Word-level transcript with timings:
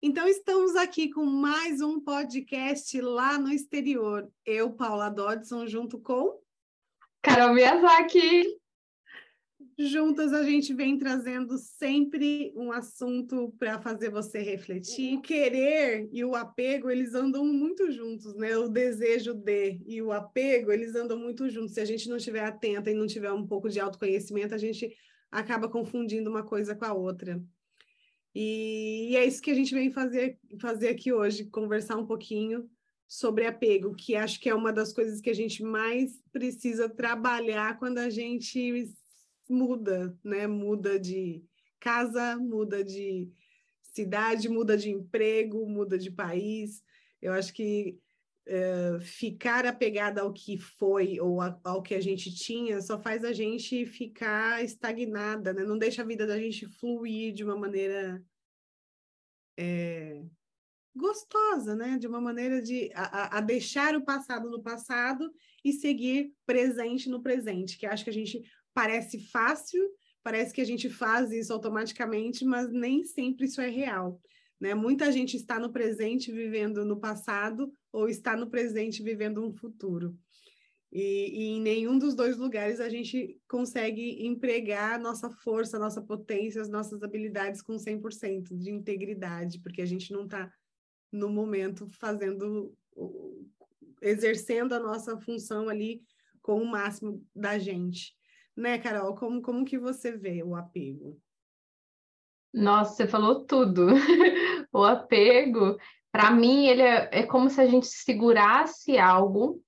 Então, 0.00 0.28
estamos 0.28 0.76
aqui 0.76 1.10
com 1.10 1.26
mais 1.26 1.80
um 1.80 1.98
podcast 1.98 3.00
lá 3.00 3.36
no 3.36 3.50
exterior. 3.50 4.30
Eu, 4.46 4.70
Paula 4.70 5.08
Dodson, 5.08 5.66
junto 5.66 5.98
com. 5.98 6.40
Carol 7.20 7.52
Miyazaki. 7.52 8.44
Juntas 9.76 10.32
a 10.32 10.44
gente 10.44 10.72
vem 10.72 10.96
trazendo 10.98 11.58
sempre 11.58 12.52
um 12.54 12.70
assunto 12.70 13.52
para 13.58 13.80
fazer 13.80 14.08
você 14.08 14.38
refletir. 14.38 15.18
O 15.18 15.20
querer 15.20 16.08
e 16.12 16.24
o 16.24 16.36
apego, 16.36 16.88
eles 16.88 17.12
andam 17.16 17.44
muito 17.44 17.90
juntos, 17.90 18.36
né? 18.36 18.56
O 18.56 18.68
desejo 18.68 19.34
de 19.34 19.80
e 19.84 20.00
o 20.00 20.12
apego, 20.12 20.70
eles 20.70 20.94
andam 20.94 21.18
muito 21.18 21.50
juntos. 21.50 21.74
Se 21.74 21.80
a 21.80 21.84
gente 21.84 22.08
não 22.08 22.18
estiver 22.18 22.44
atenta 22.44 22.88
e 22.88 22.94
não 22.94 23.08
tiver 23.08 23.32
um 23.32 23.44
pouco 23.44 23.68
de 23.68 23.80
autoconhecimento, 23.80 24.54
a 24.54 24.58
gente 24.58 24.96
acaba 25.28 25.68
confundindo 25.68 26.30
uma 26.30 26.44
coisa 26.44 26.76
com 26.76 26.84
a 26.84 26.92
outra. 26.92 27.42
E, 28.34 29.16
é 29.16 29.24
isso 29.24 29.42
que 29.42 29.50
a 29.50 29.54
gente 29.54 29.74
vem 29.74 29.90
fazer, 29.90 30.38
fazer 30.60 30.88
aqui 30.88 31.12
hoje, 31.12 31.46
conversar 31.46 31.96
um 31.96 32.06
pouquinho 32.06 32.68
sobre 33.06 33.46
apego, 33.46 33.94
que 33.94 34.14
acho 34.14 34.38
que 34.38 34.50
é 34.50 34.54
uma 34.54 34.72
das 34.72 34.92
coisas 34.92 35.20
que 35.20 35.30
a 35.30 35.34
gente 35.34 35.62
mais 35.62 36.22
precisa 36.30 36.88
trabalhar 36.88 37.78
quando 37.78 37.98
a 37.98 38.10
gente 38.10 38.94
muda, 39.48 40.16
né? 40.22 40.46
Muda 40.46 40.98
de 41.00 41.42
casa, 41.80 42.36
muda 42.36 42.84
de 42.84 43.28
cidade, 43.82 44.48
muda 44.48 44.76
de 44.76 44.90
emprego, 44.90 45.66
muda 45.66 45.98
de 45.98 46.10
país. 46.10 46.82
Eu 47.20 47.32
acho 47.32 47.52
que 47.52 47.98
uh, 48.48 49.00
ficar 49.00 49.66
apegada 49.66 50.22
ao 50.22 50.32
que 50.32 50.58
foi 50.58 51.20
ou 51.20 51.40
a, 51.40 51.58
ao 51.62 51.82
que 51.82 51.94
a 51.94 52.00
gente 52.00 52.34
tinha 52.34 52.80
só 52.80 52.98
faz 52.98 53.24
a 53.24 53.32
gente 53.32 53.84
ficar 53.86 54.64
estagnada, 54.64 55.52
né? 55.52 55.62
Não 55.62 55.78
deixa 55.78 56.02
a 56.02 56.06
vida 56.06 56.26
da 56.26 56.38
gente 56.38 56.66
fluir 56.66 57.32
de 57.32 57.44
uma 57.44 57.56
maneira 57.56 58.22
é, 59.58 60.22
gostosa, 60.96 61.74
né? 61.74 61.98
De 61.98 62.06
uma 62.06 62.20
maneira 62.20 62.62
de 62.62 62.90
a, 62.94 63.38
a, 63.38 63.40
deixar 63.40 63.94
o 63.94 64.04
passado 64.04 64.50
no 64.50 64.62
passado 64.62 65.32
e 65.64 65.72
seguir 65.72 66.32
presente 66.46 67.08
no 67.08 67.22
presente, 67.22 67.78
que 67.78 67.86
acho 67.86 68.04
que 68.04 68.10
a 68.10 68.14
gente 68.14 68.42
parece 68.72 69.18
fácil, 69.30 69.82
parece 70.22 70.52
que 70.54 70.60
a 70.60 70.66
gente 70.66 70.88
faz 70.88 71.30
isso 71.30 71.52
automaticamente, 71.52 72.44
mas 72.44 72.70
nem 72.70 73.04
sempre 73.04 73.46
isso 73.46 73.60
é 73.60 73.68
real. 73.68 74.20
Né? 74.60 74.74
Muita 74.74 75.12
gente 75.12 75.36
está 75.36 75.58
no 75.58 75.72
presente 75.72 76.32
vivendo 76.32 76.84
no 76.84 76.98
passado 76.98 77.72
ou 77.92 78.08
está 78.08 78.36
no 78.36 78.50
presente 78.50 79.02
vivendo 79.02 79.44
um 79.44 79.52
futuro. 79.52 80.16
E, 80.90 81.00
e, 81.00 81.44
em 81.56 81.60
nenhum 81.60 81.98
dos 81.98 82.14
dois 82.14 82.38
lugares 82.38 82.80
a 82.80 82.88
gente 82.88 83.38
consegue 83.46 84.26
empregar 84.26 84.98
nossa 84.98 85.30
força, 85.30 85.78
nossa 85.78 86.00
potência, 86.00 86.62
as 86.62 86.68
nossas 86.68 87.02
habilidades 87.02 87.60
com 87.60 87.76
100% 87.76 88.56
de 88.56 88.70
integridade, 88.70 89.60
porque 89.60 89.82
a 89.82 89.86
gente 89.86 90.12
não 90.12 90.24
está 90.24 90.50
no 91.12 91.28
momento 91.28 91.88
fazendo, 91.90 92.74
exercendo 94.00 94.72
a 94.72 94.80
nossa 94.80 95.18
função 95.20 95.68
ali 95.68 96.02
com 96.40 96.62
o 96.62 96.66
máximo 96.66 97.22
da 97.34 97.58
gente. 97.58 98.16
Né, 98.56 98.78
Carol? 98.78 99.14
Como, 99.14 99.42
como 99.42 99.64
que 99.64 99.78
você 99.78 100.12
vê 100.12 100.42
o 100.42 100.56
apego? 100.56 101.20
Nossa, 102.52 102.94
você 102.94 103.06
falou 103.06 103.44
tudo. 103.44 103.86
o 104.72 104.82
apego, 104.82 105.78
para 106.10 106.30
mim, 106.30 106.66
ele 106.66 106.82
é, 106.82 107.08
é 107.12 107.22
como 107.24 107.50
se 107.50 107.60
a 107.60 107.66
gente 107.66 107.86
segurasse 107.86 108.98
algo 108.98 109.60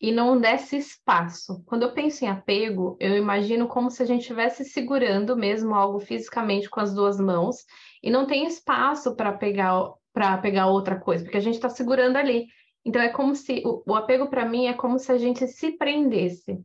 e 0.00 0.10
não 0.10 0.40
desse 0.40 0.76
espaço. 0.76 1.62
Quando 1.64 1.82
eu 1.82 1.92
penso 1.92 2.24
em 2.24 2.28
apego, 2.28 2.96
eu 2.98 3.16
imagino 3.16 3.68
como 3.68 3.90
se 3.90 4.02
a 4.02 4.06
gente 4.06 4.22
estivesse 4.22 4.64
segurando 4.64 5.36
mesmo 5.36 5.74
algo 5.74 6.00
fisicamente 6.00 6.68
com 6.68 6.80
as 6.80 6.92
duas 6.92 7.20
mãos 7.20 7.64
e 8.02 8.10
não 8.10 8.26
tem 8.26 8.46
espaço 8.46 9.14
para 9.14 9.32
pegar 9.32 9.92
para 10.12 10.36
pegar 10.36 10.66
outra 10.66 11.00
coisa, 11.00 11.24
porque 11.24 11.38
a 11.38 11.40
gente 11.40 11.54
está 11.54 11.70
segurando 11.70 12.16
ali. 12.16 12.46
Então 12.84 13.00
é 13.00 13.08
como 13.08 13.34
se 13.34 13.62
o, 13.64 13.82
o 13.86 13.94
apego 13.94 14.28
para 14.28 14.44
mim 14.44 14.66
é 14.66 14.74
como 14.74 14.98
se 14.98 15.10
a 15.10 15.16
gente 15.16 15.46
se 15.46 15.72
prendesse. 15.72 16.60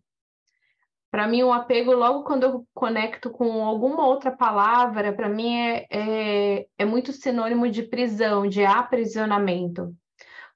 Para 1.17 1.27
mim, 1.27 1.41
o 1.41 1.51
apego, 1.51 1.93
logo 1.93 2.23
quando 2.23 2.43
eu 2.43 2.67
conecto 2.75 3.31
com 3.31 3.65
alguma 3.65 4.05
outra 4.05 4.29
palavra, 4.29 5.11
para 5.11 5.27
mim 5.27 5.57
é, 5.57 5.87
é, 5.89 6.67
é 6.77 6.85
muito 6.85 7.11
sinônimo 7.11 7.67
de 7.71 7.81
prisão, 7.81 8.47
de 8.47 8.63
aprisionamento. 8.63 9.95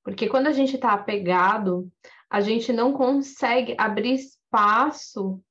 Porque 0.03 0.29
quando 0.29 0.45
a 0.45 0.51
gente 0.51 0.75
está 0.75 0.93
apegado, 0.93 1.91
a 2.29 2.41
gente 2.41 2.71
não 2.71 2.93
consegue 2.93 3.73
abrir 3.75 4.13
espaço 4.13 5.41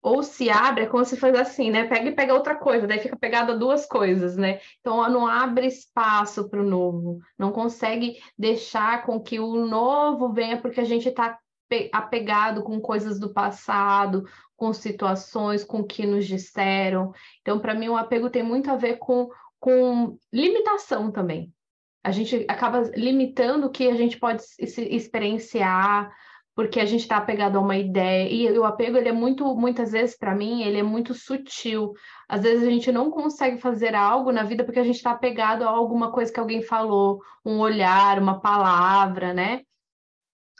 ou 0.00 0.22
se 0.22 0.48
abre, 0.48 0.84
é 0.84 0.86
como 0.86 1.04
se 1.04 1.16
fosse 1.16 1.36
assim, 1.36 1.72
né? 1.72 1.88
Pega 1.88 2.10
e 2.10 2.14
pega 2.14 2.32
outra 2.32 2.54
coisa, 2.54 2.86
daí 2.86 3.00
fica 3.00 3.16
pegado 3.16 3.50
a 3.50 3.56
duas 3.56 3.86
coisas, 3.86 4.36
né? 4.36 4.60
Então 4.78 5.10
não 5.10 5.26
abre 5.26 5.66
espaço 5.66 6.48
para 6.48 6.60
o 6.60 6.64
novo, 6.64 7.18
não 7.36 7.50
consegue 7.50 8.22
deixar 8.38 9.04
com 9.04 9.20
que 9.20 9.40
o 9.40 9.66
novo 9.66 10.32
venha 10.32 10.62
porque 10.62 10.80
a 10.80 10.84
gente 10.84 11.08
está 11.08 11.40
apegado 11.92 12.62
com 12.62 12.80
coisas 12.80 13.18
do 13.18 13.32
passado, 13.32 14.24
com 14.56 14.72
situações, 14.72 15.64
com 15.64 15.80
o 15.80 15.86
que 15.86 16.06
nos 16.06 16.26
disseram. 16.26 17.12
Então, 17.40 17.58
para 17.58 17.74
mim, 17.74 17.88
o 17.88 17.96
apego 17.96 18.30
tem 18.30 18.42
muito 18.42 18.70
a 18.70 18.76
ver 18.76 18.98
com, 18.98 19.28
com 19.58 20.16
limitação 20.32 21.10
também 21.10 21.52
a 22.04 22.10
gente 22.10 22.44
acaba 22.48 22.82
limitando 22.94 23.66
o 23.66 23.70
que 23.70 23.88
a 23.88 23.94
gente 23.94 24.18
pode 24.18 24.42
experienciar, 24.58 26.14
porque 26.54 26.78
a 26.78 26.84
gente 26.84 27.00
está 27.00 27.16
apegado 27.16 27.56
a 27.56 27.60
uma 27.60 27.78
ideia. 27.78 28.28
E 28.28 28.58
o 28.58 28.64
apego, 28.64 28.98
ele 28.98 29.08
é 29.08 29.12
muito, 29.12 29.56
muitas 29.56 29.92
vezes, 29.92 30.16
para 30.16 30.34
mim, 30.34 30.62
ele 30.62 30.78
é 30.78 30.82
muito 30.82 31.14
sutil. 31.14 31.94
Às 32.28 32.42
vezes 32.42 32.62
a 32.62 32.70
gente 32.70 32.92
não 32.92 33.10
consegue 33.10 33.56
fazer 33.58 33.94
algo 33.94 34.30
na 34.30 34.44
vida 34.44 34.64
porque 34.64 34.78
a 34.78 34.84
gente 34.84 34.96
está 34.96 35.12
apegado 35.12 35.62
a 35.62 35.70
alguma 35.70 36.12
coisa 36.12 36.30
que 36.30 36.38
alguém 36.38 36.60
falou, 36.62 37.22
um 37.44 37.58
olhar, 37.58 38.18
uma 38.20 38.38
palavra, 38.38 39.32
né? 39.32 39.62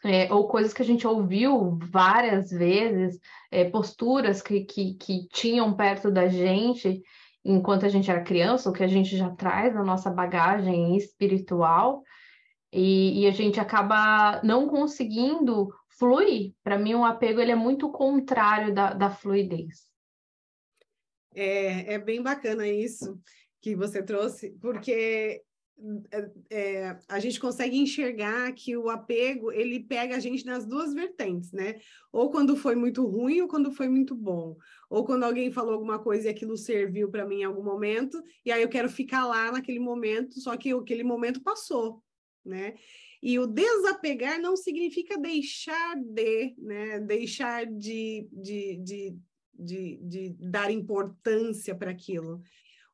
É, 0.05 0.31
ou 0.33 0.47
coisas 0.47 0.75
que 0.75 0.83
a 0.83 0.85
gente 0.85 1.07
ouviu 1.07 1.79
várias 1.91 2.51
vezes, 2.51 3.19
é, 3.51 3.65
posturas 3.65 4.43
que, 4.43 4.65
que, 4.65 4.95
que 4.95 5.27
tinham 5.29 5.75
perto 5.75 6.11
da 6.11 6.29
gente, 6.29 7.03
enquanto 7.43 7.87
a 7.87 7.89
gente 7.89 8.11
era 8.11 8.23
criança, 8.23 8.69
o 8.69 8.73
que 8.73 8.85
a 8.85 8.87
gente 8.87 9.17
já 9.17 9.31
traz 9.31 9.75
na 9.75 9.83
nossa 9.83 10.11
bagagem 10.11 10.95
espiritual, 10.95 12.03
e, 12.71 13.23
e 13.23 13.27
a 13.27 13.31
gente 13.31 13.59
acaba 13.59 14.43
não 14.43 14.69
conseguindo 14.69 15.73
fluir. 15.99 16.53
Para 16.63 16.77
mim, 16.79 16.95
o 16.95 17.05
apego 17.05 17.41
ele 17.41 17.53
é 17.53 17.57
muito 17.57 17.91
contrário 17.91 18.75
da, 18.75 18.93
da 18.93 19.11
fluidez. 19.11 19.89
É, 21.35 21.95
é 21.95 21.99
bem 21.99 22.23
bacana 22.23 22.69
isso 22.69 23.19
que 23.61 23.75
você 23.75 24.03
trouxe, 24.03 24.51
porque 24.61 25.43
é, 26.51 26.97
a 27.09 27.19
gente 27.19 27.41
consegue 27.41 27.77
enxergar 27.77 28.53
que 28.53 28.77
o 28.77 28.89
apego 28.89 29.51
ele 29.51 29.81
pega 29.81 30.17
a 30.17 30.21
gente 30.21 30.47
nas 30.47 30.65
duas 30.65 30.95
vertentes, 30.95 31.53
né? 31.53 31.81
Ou 32.13 32.31
quando 32.31 32.57
foi 32.57 32.75
muito 32.75 33.05
ruim 33.07 33.41
ou 33.43 33.49
quando 33.49 33.73
foi 33.73 33.89
muito 33.89 34.15
bom, 34.15 34.57
ou 34.89 35.05
quando 35.05 35.25
alguém 35.25 35.51
falou 35.51 35.75
alguma 35.75 35.99
coisa 35.99 36.29
e 36.29 36.31
aquilo 36.31 36.57
serviu 36.57 37.11
para 37.11 37.27
mim 37.27 37.41
em 37.41 37.45
algum 37.45 37.63
momento 37.63 38.23
e 38.45 38.53
aí 38.53 38.63
eu 38.63 38.69
quero 38.69 38.89
ficar 38.89 39.27
lá 39.27 39.51
naquele 39.51 39.81
momento, 39.81 40.41
só 40.41 40.57
que 40.57 40.73
aquele 40.73 41.03
momento 41.03 41.43
passou, 41.43 42.03
né? 42.45 42.75
E 43.23 43.39
o 43.39 43.47
desapegar 43.47 44.41
não 44.41 44.57
significa 44.57 45.19
deixar 45.19 45.97
de, 45.97 46.55
né? 46.59 47.01
Deixar 47.01 47.67
de, 47.67 48.29
de, 48.31 48.77
de, 48.77 49.17
de, 49.53 49.99
de 50.03 50.37
dar 50.39 50.71
importância 50.71 51.75
para 51.75 51.91
aquilo. 51.91 52.43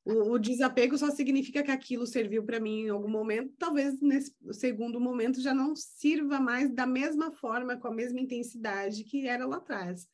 O, 0.05 0.33
o, 0.33 0.39
desapego 0.39 0.97
só 0.97 1.11
significa 1.11 1.63
que 1.63 1.71
aquilo 1.71 2.07
serviu 2.07 2.43
para 2.43 2.59
mim 2.59 2.85
em 2.85 2.89
algum 2.89 3.09
momento, 3.09 3.53
talvez 3.59 4.01
nesse 4.01 4.35
segundo 4.53 4.99
momento 4.99 5.43
já 5.43 5.53
não 5.53 5.77
sirva 5.77 6.41
mais 6.41 6.73
da 6.73 6.87
mesma 6.87 7.31
forma, 7.33 7.77
com 7.77 7.89
a 7.89 7.95
mesma 7.95 8.21
intensidade 8.21 9.05
que 9.05 9.27
era 9.27 9.47
lá 9.47 9.57
atrás. 9.57 10.09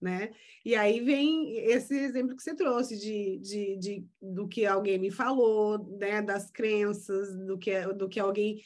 Né? 0.00 0.30
E 0.64 0.74
aí 0.74 1.00
vem 1.00 1.56
esse 1.56 1.94
exemplo 1.94 2.36
que 2.36 2.42
você 2.42 2.54
trouxe 2.54 2.98
de, 2.98 3.38
de, 3.38 3.76
de, 3.78 4.06
do 4.20 4.46
que 4.46 4.66
alguém 4.66 4.98
me 4.98 5.10
falou, 5.10 5.78
né? 5.98 6.20
das 6.20 6.50
crenças, 6.50 7.34
do 7.46 7.58
que, 7.58 7.80
do 7.94 8.08
que 8.08 8.20
alguém 8.20 8.62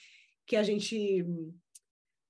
que 0.47 0.57
a 0.57 0.63
gente 0.63 1.25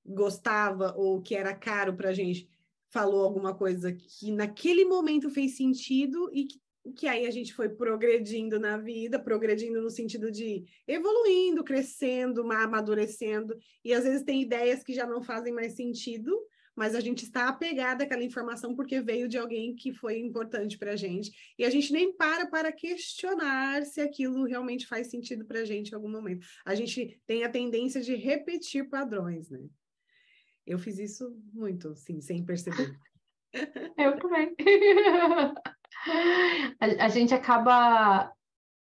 gostava 0.04 0.94
ou 0.96 1.20
que 1.22 1.34
era 1.34 1.54
caro 1.54 1.94
para 1.94 2.10
a 2.10 2.14
gente 2.14 2.48
falou 2.90 3.24
alguma 3.24 3.54
coisa 3.54 3.92
que 3.92 4.32
naquele 4.32 4.84
momento 4.84 5.30
fez 5.30 5.56
sentido 5.56 6.28
e 6.32 6.44
que 6.44 6.60
que 6.96 7.06
aí 7.06 7.26
a 7.26 7.30
gente 7.30 7.52
foi 7.52 7.68
progredindo 7.68 8.58
na 8.58 8.76
vida, 8.76 9.18
progredindo 9.18 9.82
no 9.82 9.90
sentido 9.90 10.30
de 10.30 10.64
evoluindo, 10.86 11.62
crescendo, 11.62 12.50
amadurecendo, 12.50 13.56
e 13.84 13.92
às 13.92 14.04
vezes 14.04 14.22
tem 14.22 14.42
ideias 14.42 14.82
que 14.82 14.94
já 14.94 15.06
não 15.06 15.22
fazem 15.22 15.52
mais 15.52 15.74
sentido, 15.74 16.36
mas 16.74 16.94
a 16.94 17.00
gente 17.00 17.24
está 17.24 17.48
apegado 17.48 18.02
àquela 18.02 18.24
informação 18.24 18.74
porque 18.74 19.00
veio 19.02 19.28
de 19.28 19.36
alguém 19.36 19.74
que 19.74 19.92
foi 19.92 20.18
importante 20.18 20.78
para 20.78 20.92
a 20.92 20.96
gente, 20.96 21.30
e 21.58 21.64
a 21.64 21.70
gente 21.70 21.92
nem 21.92 22.16
para 22.16 22.46
para 22.46 22.72
questionar 22.72 23.84
se 23.84 24.00
aquilo 24.00 24.44
realmente 24.44 24.86
faz 24.86 25.10
sentido 25.10 25.44
para 25.44 25.60
a 25.60 25.64
gente 25.64 25.90
em 25.90 25.94
algum 25.94 26.10
momento. 26.10 26.46
A 26.64 26.74
gente 26.74 27.20
tem 27.26 27.44
a 27.44 27.50
tendência 27.50 28.00
de 28.00 28.14
repetir 28.14 28.88
padrões, 28.88 29.50
né? 29.50 29.60
Eu 30.66 30.78
fiz 30.78 30.98
isso 30.98 31.36
muito, 31.52 31.94
sim, 31.96 32.20
sem 32.20 32.44
perceber. 32.44 32.96
Eu 33.96 34.18
também. 34.18 34.54
a, 36.80 37.04
a 37.04 37.08
gente 37.08 37.34
acaba 37.34 38.32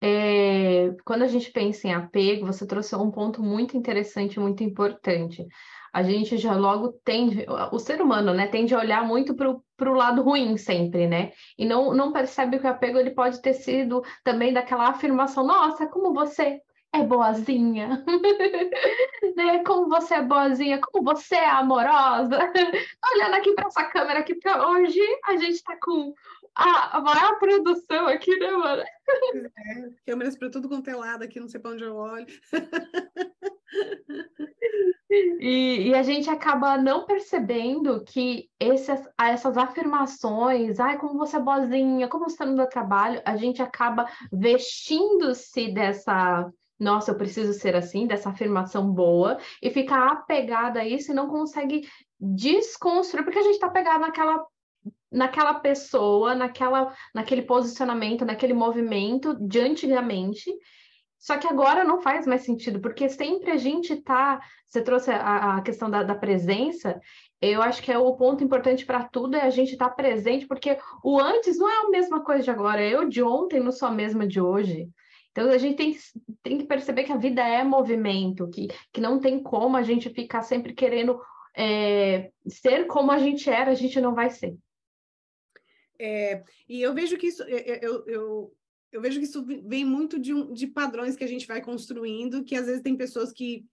é, 0.02 0.94
quando 1.04 1.22
a 1.22 1.28
gente 1.28 1.50
pensa 1.50 1.86
em 1.86 1.92
apego, 1.92 2.46
você 2.46 2.66
trouxe 2.66 2.96
um 2.96 3.10
ponto 3.10 3.42
muito 3.42 3.76
interessante, 3.76 4.40
muito 4.40 4.64
importante. 4.64 5.46
A 5.92 6.02
gente 6.02 6.38
já 6.38 6.54
logo 6.54 6.92
tende, 7.04 7.44
o 7.72 7.78
ser 7.78 8.00
humano, 8.00 8.32
né, 8.32 8.46
tende 8.46 8.74
a 8.74 8.78
olhar 8.78 9.04
muito 9.04 9.34
para 9.34 9.90
o 9.90 9.94
lado 9.94 10.22
ruim 10.22 10.56
sempre, 10.56 11.06
né? 11.08 11.32
E 11.58 11.64
não, 11.64 11.92
não 11.92 12.12
percebe 12.12 12.58
que 12.58 12.66
o 12.66 12.70
apego 12.70 12.96
ele 12.96 13.10
pode 13.10 13.42
ter 13.42 13.54
sido 13.54 14.02
também 14.22 14.52
daquela 14.52 14.88
afirmação, 14.88 15.44
nossa, 15.44 15.88
como 15.88 16.14
você 16.14 16.60
é 16.92 17.02
boazinha, 17.04 18.04
né? 19.36 19.62
Como 19.64 19.88
você 19.88 20.14
é 20.14 20.22
boazinha, 20.22 20.80
como 20.80 21.04
você 21.04 21.36
é 21.36 21.48
amorosa. 21.48 22.38
Olhando 23.14 23.34
aqui 23.34 23.52
para 23.54 23.68
essa 23.68 23.84
câmera 23.84 24.20
aqui, 24.20 24.34
porque 24.34 24.58
hoje 24.58 25.00
a 25.24 25.36
gente 25.36 25.54
está 25.54 25.76
com 25.80 26.14
a, 26.54 26.98
a, 26.98 27.00
maior 27.00 27.38
produção 27.38 28.06
aqui, 28.08 28.36
né, 28.38 28.50
mano? 28.50 28.82
É, 28.82 29.88
câmeras 30.06 30.36
para 30.36 30.50
tudo 30.50 30.68
quanto 30.68 30.90
é 30.90 30.96
lado 30.96 31.22
aqui, 31.22 31.38
não 31.40 31.48
sei 31.48 31.60
para 31.60 31.72
onde 31.72 31.84
eu 31.84 31.94
olho. 31.94 32.26
E, 35.40 35.88
e, 35.88 35.94
a 35.94 36.04
gente 36.04 36.30
acaba 36.30 36.78
não 36.78 37.04
percebendo 37.04 38.04
que 38.04 38.48
esses, 38.60 39.08
essas 39.18 39.56
afirmações, 39.56 40.78
ai, 40.78 40.98
como 40.98 41.18
você 41.18 41.36
é 41.36 41.40
boazinha, 41.40 42.06
como 42.06 42.28
você 42.28 42.34
está 42.34 42.46
no 42.46 42.54
meu 42.54 42.68
trabalho, 42.68 43.20
a 43.24 43.36
gente 43.36 43.60
acaba 43.60 44.08
vestindo-se 44.32 45.72
dessa, 45.72 46.48
nossa, 46.80 47.10
eu 47.10 47.14
preciso 47.16 47.52
ser 47.52 47.76
assim, 47.76 48.06
dessa 48.06 48.30
afirmação 48.30 48.90
boa, 48.90 49.38
e 49.62 49.70
fica 49.70 50.10
apegada 50.10 50.80
a 50.80 50.88
isso 50.88 51.12
e 51.12 51.14
não 51.14 51.28
consegue 51.28 51.86
desconstruir, 52.18 53.22
porque 53.22 53.38
a 53.38 53.42
gente 53.42 53.54
está 53.54 53.68
pegado 53.68 54.00
naquela 54.00 54.44
naquela 55.12 55.54
pessoa, 55.54 56.34
naquela, 56.34 56.94
naquele 57.12 57.42
posicionamento, 57.42 58.24
naquele 58.24 58.54
movimento 58.54 59.34
de 59.34 59.58
antigamente. 59.58 60.52
Só 61.18 61.36
que 61.36 61.46
agora 61.46 61.84
não 61.84 62.00
faz 62.00 62.26
mais 62.26 62.42
sentido, 62.42 62.80
porque 62.80 63.08
sempre 63.08 63.50
a 63.50 63.56
gente 63.56 63.92
está. 63.92 64.40
Você 64.64 64.80
trouxe 64.80 65.10
a, 65.10 65.56
a 65.56 65.62
questão 65.62 65.90
da, 65.90 66.02
da, 66.02 66.14
presença, 66.14 66.98
eu 67.42 67.60
acho 67.60 67.82
que 67.82 67.92
é 67.92 67.98
o 67.98 68.16
ponto 68.16 68.42
importante 68.42 68.86
para 68.86 69.04
tudo 69.04 69.36
é 69.36 69.42
a 69.42 69.50
gente 69.50 69.72
estar 69.72 69.90
tá 69.90 69.94
presente, 69.94 70.46
porque 70.46 70.78
o 71.04 71.20
antes 71.20 71.58
não 71.58 71.68
é 71.68 71.86
a 71.86 71.90
mesma 71.90 72.22
coisa 72.22 72.44
de 72.44 72.50
agora. 72.50 72.82
Eu 72.82 73.06
de 73.06 73.22
ontem 73.22 73.60
não 73.60 73.72
sou 73.72 73.88
a 73.88 73.92
mesma 73.92 74.26
de 74.26 74.40
hoje. 74.40 74.88
Então 75.30 75.48
a 75.48 75.58
gente 75.58 75.76
tem, 75.76 75.96
tem 76.42 76.58
que 76.58 76.64
perceber 76.64 77.04
que 77.04 77.12
a 77.12 77.16
vida 77.16 77.42
é 77.42 77.62
movimento, 77.62 78.48
que, 78.48 78.68
que 78.92 79.00
não 79.00 79.20
tem 79.20 79.42
como 79.42 79.76
a 79.76 79.82
gente 79.82 80.10
ficar 80.10 80.42
sempre 80.42 80.74
querendo 80.74 81.20
é, 81.56 82.30
ser 82.48 82.86
como 82.86 83.10
a 83.10 83.18
gente 83.18 83.48
era, 83.48 83.70
a 83.70 83.74
gente 83.74 84.00
não 84.00 84.14
vai 84.14 84.30
ser. 84.30 84.56
É, 85.98 86.42
e 86.68 86.80
eu 86.80 86.94
vejo 86.94 87.16
que 87.18 87.26
isso, 87.26 87.42
eu, 87.42 88.04
eu, 88.06 88.56
eu, 88.90 89.00
vejo 89.02 89.18
que 89.18 89.26
isso 89.26 89.44
vem 89.44 89.84
muito 89.84 90.18
de, 90.18 90.32
um, 90.32 90.52
de 90.52 90.66
padrões 90.66 91.14
que 91.14 91.24
a 91.24 91.28
gente 91.28 91.46
vai 91.46 91.60
construindo, 91.60 92.42
que 92.42 92.56
às 92.56 92.66
vezes 92.66 92.82
tem 92.82 92.96
pessoas 92.96 93.32
que 93.32 93.66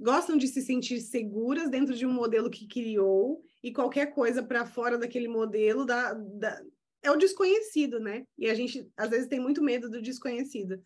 gostam 0.00 0.36
de 0.36 0.48
se 0.48 0.62
sentir 0.62 1.00
seguras 1.00 1.70
dentro 1.70 1.94
de 1.94 2.06
um 2.06 2.12
modelo 2.12 2.50
que 2.50 2.66
criou, 2.66 3.42
e 3.62 3.72
qualquer 3.72 4.06
coisa 4.14 4.42
para 4.42 4.64
fora 4.64 4.96
daquele 4.96 5.28
modelo 5.28 5.84
dá, 5.84 6.14
dá, 6.14 6.62
é 7.06 7.10
o 7.10 7.16
desconhecido, 7.16 8.00
né? 8.00 8.26
E 8.38 8.48
a 8.48 8.54
gente 8.54 8.90
às 8.96 9.10
vezes 9.10 9.28
tem 9.28 9.40
muito 9.40 9.62
medo 9.62 9.88
do 9.88 10.02
desconhecido. 10.02 10.82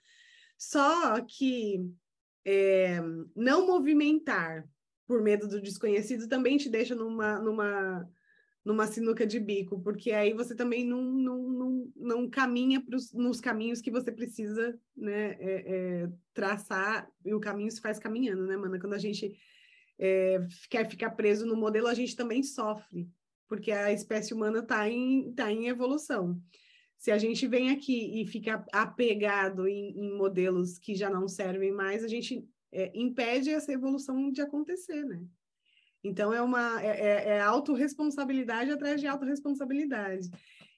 Só 0.57 1.21
que 1.23 1.81
é, 2.45 3.01
não 3.35 3.67
movimentar 3.67 4.69
por 5.07 5.23
medo 5.23 5.49
do 5.49 5.61
desconhecido 5.61 6.29
também 6.29 6.57
te 6.57 6.69
deixa 6.69 6.95
numa, 6.95 7.39
numa 7.39 8.09
numa 8.65 8.87
sinuca 8.87 9.27
de 9.27 9.41
bico, 9.41 9.81
porque 9.81 10.13
aí 10.13 10.35
você 10.35 10.55
também 10.55 10.85
não, 10.85 11.03
não, 11.03 11.39
não, 11.49 11.93
não 11.97 12.31
caminha 12.31 12.81
pros, 12.81 13.13
nos 13.13 13.41
caminhos 13.41 13.81
que 13.81 13.91
você 13.91 14.13
precisa 14.13 14.79
né, 14.95 15.31
é, 15.41 15.65
é, 15.67 16.09
traçar, 16.35 17.11
e 17.25 17.33
o 17.33 17.41
caminho 17.41 17.71
se 17.71 17.81
faz 17.81 17.99
caminhando, 17.99 18.47
né, 18.47 18.57
mana? 18.57 18.79
Quando 18.79 18.93
a 18.93 18.99
gente 18.99 19.35
é, 19.99 20.47
quer 20.69 20.89
ficar 20.89 21.11
preso 21.11 21.47
no 21.47 21.57
modelo, 21.57 21.87
a 21.87 21.95
gente 21.95 22.15
também 22.15 22.43
sofre, 22.43 23.09
porque 23.51 23.73
a 23.73 23.93
espécie 23.93 24.33
humana 24.33 24.61
está 24.61 24.89
em, 24.89 25.33
tá 25.33 25.51
em 25.51 25.67
evolução. 25.67 26.41
Se 26.97 27.11
a 27.11 27.19
gente 27.19 27.49
vem 27.49 27.71
aqui 27.71 28.23
e 28.23 28.25
fica 28.25 28.65
apegado 28.73 29.67
em, 29.67 29.91
em 29.99 30.17
modelos 30.17 30.79
que 30.79 30.95
já 30.95 31.11
não 31.11 31.27
servem 31.27 31.73
mais, 31.73 32.05
a 32.05 32.09
gente 32.09 32.49
é, 32.71 32.93
impede 32.95 33.51
essa 33.51 33.73
evolução 33.73 34.31
de 34.31 34.41
acontecer, 34.41 35.05
né? 35.05 35.21
Então, 36.05 36.33
é 36.33 36.41
uma 36.41 36.81
é, 36.81 36.87
é, 36.87 37.29
é 37.31 37.41
autorresponsabilidade 37.41 38.71
atrás 38.71 39.01
de 39.01 39.09
autorresponsabilidade. 39.09 40.31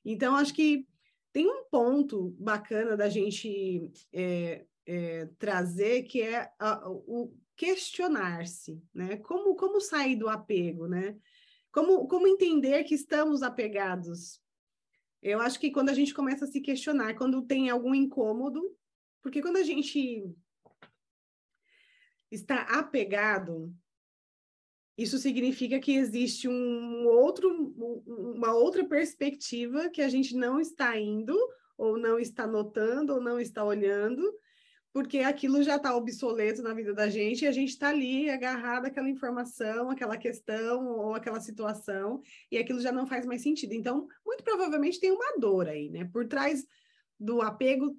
Então, 0.02 0.34
acho 0.34 0.54
que 0.54 0.88
tem 1.30 1.46
um 1.46 1.64
ponto 1.70 2.34
bacana 2.40 2.96
da 2.96 3.10
gente 3.10 3.92
é, 4.14 4.64
é, 4.86 5.28
trazer 5.38 6.04
que 6.04 6.22
é 6.22 6.50
a, 6.58 6.88
o 6.88 7.34
questionar-se, 7.54 8.82
né? 8.94 9.19
Como, 9.19 9.54
como 9.56 9.78
sair 9.78 10.16
do 10.16 10.30
apego, 10.30 10.88
né? 10.88 11.19
Como, 11.72 12.06
como 12.06 12.28
entender 12.28 12.84
que 12.84 12.94
estamos 12.94 13.42
apegados? 13.42 14.40
Eu 15.22 15.40
acho 15.40 15.58
que 15.58 15.70
quando 15.70 15.88
a 15.88 15.94
gente 15.94 16.12
começa 16.12 16.44
a 16.44 16.48
se 16.48 16.60
questionar, 16.60 17.14
quando 17.14 17.42
tem 17.42 17.70
algum 17.70 17.94
incômodo, 17.94 18.76
porque 19.22 19.40
quando 19.40 19.56
a 19.56 19.62
gente 19.62 20.30
está 22.30 22.62
apegado, 22.62 23.74
isso 24.98 25.16
significa 25.19 25.80
que 25.80 25.92
existe 25.92 26.46
um 26.46 27.06
outro, 27.06 27.48
uma 28.06 28.52
outra 28.52 28.84
perspectiva 28.84 29.88
que 29.88 30.02
a 30.02 30.08
gente 30.08 30.36
não 30.36 30.60
está 30.60 30.98
indo, 30.98 31.36
ou 31.78 31.98
não 31.98 32.19
está 32.19 32.46
notando, 32.46 33.14
ou 33.14 33.20
não 33.20 33.40
está 33.40 33.64
olhando, 33.64 34.22
porque 34.93 35.21
aquilo 35.21 35.62
já 35.62 35.77
está 35.77 35.97
obsoleto 35.97 36.62
na 36.62 36.75
vida 36.75 36.93
da 36.93 37.09
gente 37.09 37.44
e 37.44 37.49
a 37.49 37.53
gente 37.53 37.71
está 37.71 37.89
ali 37.89 38.29
agarrado 38.29 38.87
àquela 38.87 39.09
informação, 39.09 39.89
aquela 39.89 40.17
questão 40.17 40.87
ou 40.87 41.15
aquela 41.15 41.41
situação, 41.41 42.21
e 42.50 42.59
aquilo 42.59 42.81
já 42.81 42.93
não 42.93 43.06
faz 43.06 43.25
mais 43.25 43.43
sentido. 43.43 43.73
Então, 43.73 44.06
muito 44.25 44.44
provavelmente 44.44 45.00
tem 45.00 45.11
uma 45.11 45.39
dor 45.39 45.69
aí, 45.69 45.89
né? 45.89 46.05
Por 46.12 46.27
trás 46.27 46.67
do 47.19 47.41
apego 47.41 47.97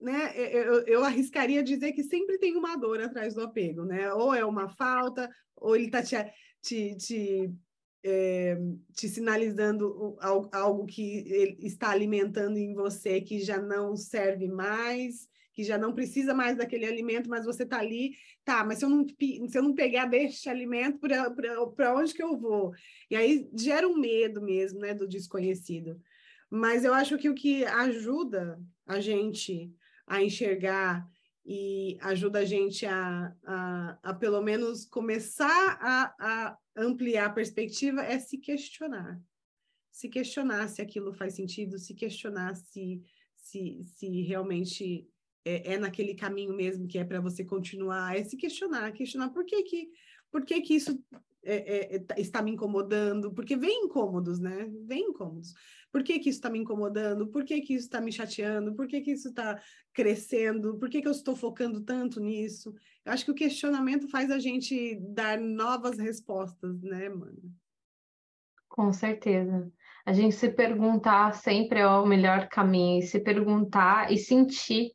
né, 0.00 0.32
eu, 0.34 0.82
eu, 0.86 1.04
arriscaria 1.04 1.62
dizer 1.62 1.92
que 1.92 2.02
sempre 2.02 2.38
tem 2.38 2.56
uma 2.56 2.74
dor 2.74 3.02
atrás 3.02 3.34
do 3.34 3.42
apego, 3.42 3.84
né? 3.84 4.10
Ou 4.14 4.34
é 4.34 4.42
uma 4.44 4.68
falta, 4.68 5.28
ou 5.54 5.76
ele 5.76 5.86
está 5.86 6.02
te, 6.02 6.16
te, 6.62 6.96
te, 6.96 7.54
é, 8.02 8.56
te 8.94 9.08
sinalizando 9.08 10.16
algo 10.52 10.86
que 10.86 11.58
está 11.60 11.90
alimentando 11.90 12.56
em 12.56 12.72
você 12.72 13.20
que 13.20 13.40
já 13.40 13.60
não 13.60 13.94
serve 13.94 14.48
mais, 14.48 15.28
que 15.52 15.64
já 15.64 15.76
não 15.76 15.94
precisa 15.94 16.32
mais 16.32 16.56
daquele 16.56 16.86
alimento, 16.86 17.28
mas 17.28 17.44
você 17.44 17.64
está 17.64 17.78
ali, 17.78 18.14
tá, 18.44 18.64
mas 18.64 18.78
se 18.78 18.84
eu 18.84 18.88
não, 18.88 19.06
se 19.08 19.58
eu 19.58 19.62
não 19.62 19.74
pegar 19.74 20.06
deste 20.06 20.48
alimento, 20.48 20.98
para 20.98 21.94
onde 21.94 22.14
que 22.14 22.22
eu 22.22 22.36
vou? 22.36 22.72
E 23.10 23.16
aí 23.16 23.48
gera 23.54 23.86
um 23.88 23.98
medo 23.98 24.40
mesmo, 24.40 24.80
né, 24.80 24.94
do 24.94 25.08
desconhecido. 25.08 26.00
Mas 26.48 26.84
eu 26.84 26.92
acho 26.92 27.16
que 27.16 27.28
o 27.28 27.34
que 27.34 27.64
ajuda 27.64 28.60
a 28.86 29.00
gente 29.00 29.72
a 30.06 30.22
enxergar 30.22 31.08
e 31.44 31.96
ajuda 32.00 32.40
a 32.40 32.44
gente 32.44 32.86
a, 32.86 33.34
a, 33.44 33.98
a 34.02 34.14
pelo 34.14 34.40
menos 34.40 34.84
começar 34.84 35.78
a, 35.80 36.14
a 36.18 36.58
ampliar 36.76 37.26
a 37.26 37.32
perspectiva 37.32 38.02
é 38.02 38.18
se 38.18 38.38
questionar. 38.38 39.20
Se 39.90 40.08
questionar 40.08 40.68
se 40.68 40.80
aquilo 40.80 41.12
faz 41.12 41.34
sentido, 41.34 41.78
se 41.78 41.94
questionar 41.94 42.54
se, 42.56 43.02
se, 43.36 43.82
se 43.84 44.22
realmente 44.22 45.09
é, 45.44 45.74
é 45.74 45.78
naquele 45.78 46.14
caminho 46.14 46.54
mesmo 46.54 46.86
que 46.86 46.98
é 46.98 47.04
para 47.04 47.20
você 47.20 47.44
continuar, 47.44 48.16
é 48.16 48.24
se 48.24 48.36
questionar, 48.36 48.92
questionar 48.92 49.30
por 49.30 49.44
que 49.44 49.62
que, 49.62 49.88
por 50.30 50.44
que, 50.44 50.60
que 50.60 50.74
isso 50.74 50.98
é, 51.42 51.54
é, 51.54 51.96
é 51.96 51.98
tá, 52.00 52.14
está 52.18 52.42
me 52.42 52.50
incomodando, 52.50 53.32
porque 53.32 53.56
vem 53.56 53.84
incômodos, 53.84 54.38
né? 54.38 54.68
Vem 54.86 55.08
incômodos. 55.08 55.54
Por 55.90 56.02
que, 56.04 56.18
que 56.18 56.28
isso 56.28 56.38
está 56.38 56.50
me 56.50 56.58
incomodando? 56.58 57.26
Por 57.28 57.44
que, 57.44 57.60
que 57.62 57.74
isso 57.74 57.86
está 57.86 58.00
me 58.00 58.12
chateando? 58.12 58.74
Por 58.74 58.86
que, 58.86 59.00
que 59.00 59.10
isso 59.10 59.28
está 59.28 59.60
crescendo? 59.92 60.78
Por 60.78 60.88
que, 60.88 61.02
que 61.02 61.08
eu 61.08 61.12
estou 61.12 61.34
focando 61.34 61.80
tanto 61.80 62.20
nisso? 62.20 62.74
Eu 63.04 63.12
acho 63.12 63.24
que 63.24 63.30
o 63.30 63.34
questionamento 63.34 64.08
faz 64.08 64.30
a 64.30 64.38
gente 64.38 64.96
dar 65.00 65.38
novas 65.38 65.98
respostas, 65.98 66.80
né, 66.82 67.08
mano? 67.08 67.42
Com 68.68 68.92
certeza. 68.92 69.70
A 70.06 70.12
gente 70.12 70.34
se 70.34 70.48
perguntar 70.48 71.34
sempre 71.34 71.80
é 71.80 71.86
o 71.86 72.06
melhor 72.06 72.48
caminho, 72.48 73.00
e 73.00 73.06
se 73.06 73.18
perguntar 73.18 74.12
e 74.12 74.16
sentir 74.16 74.92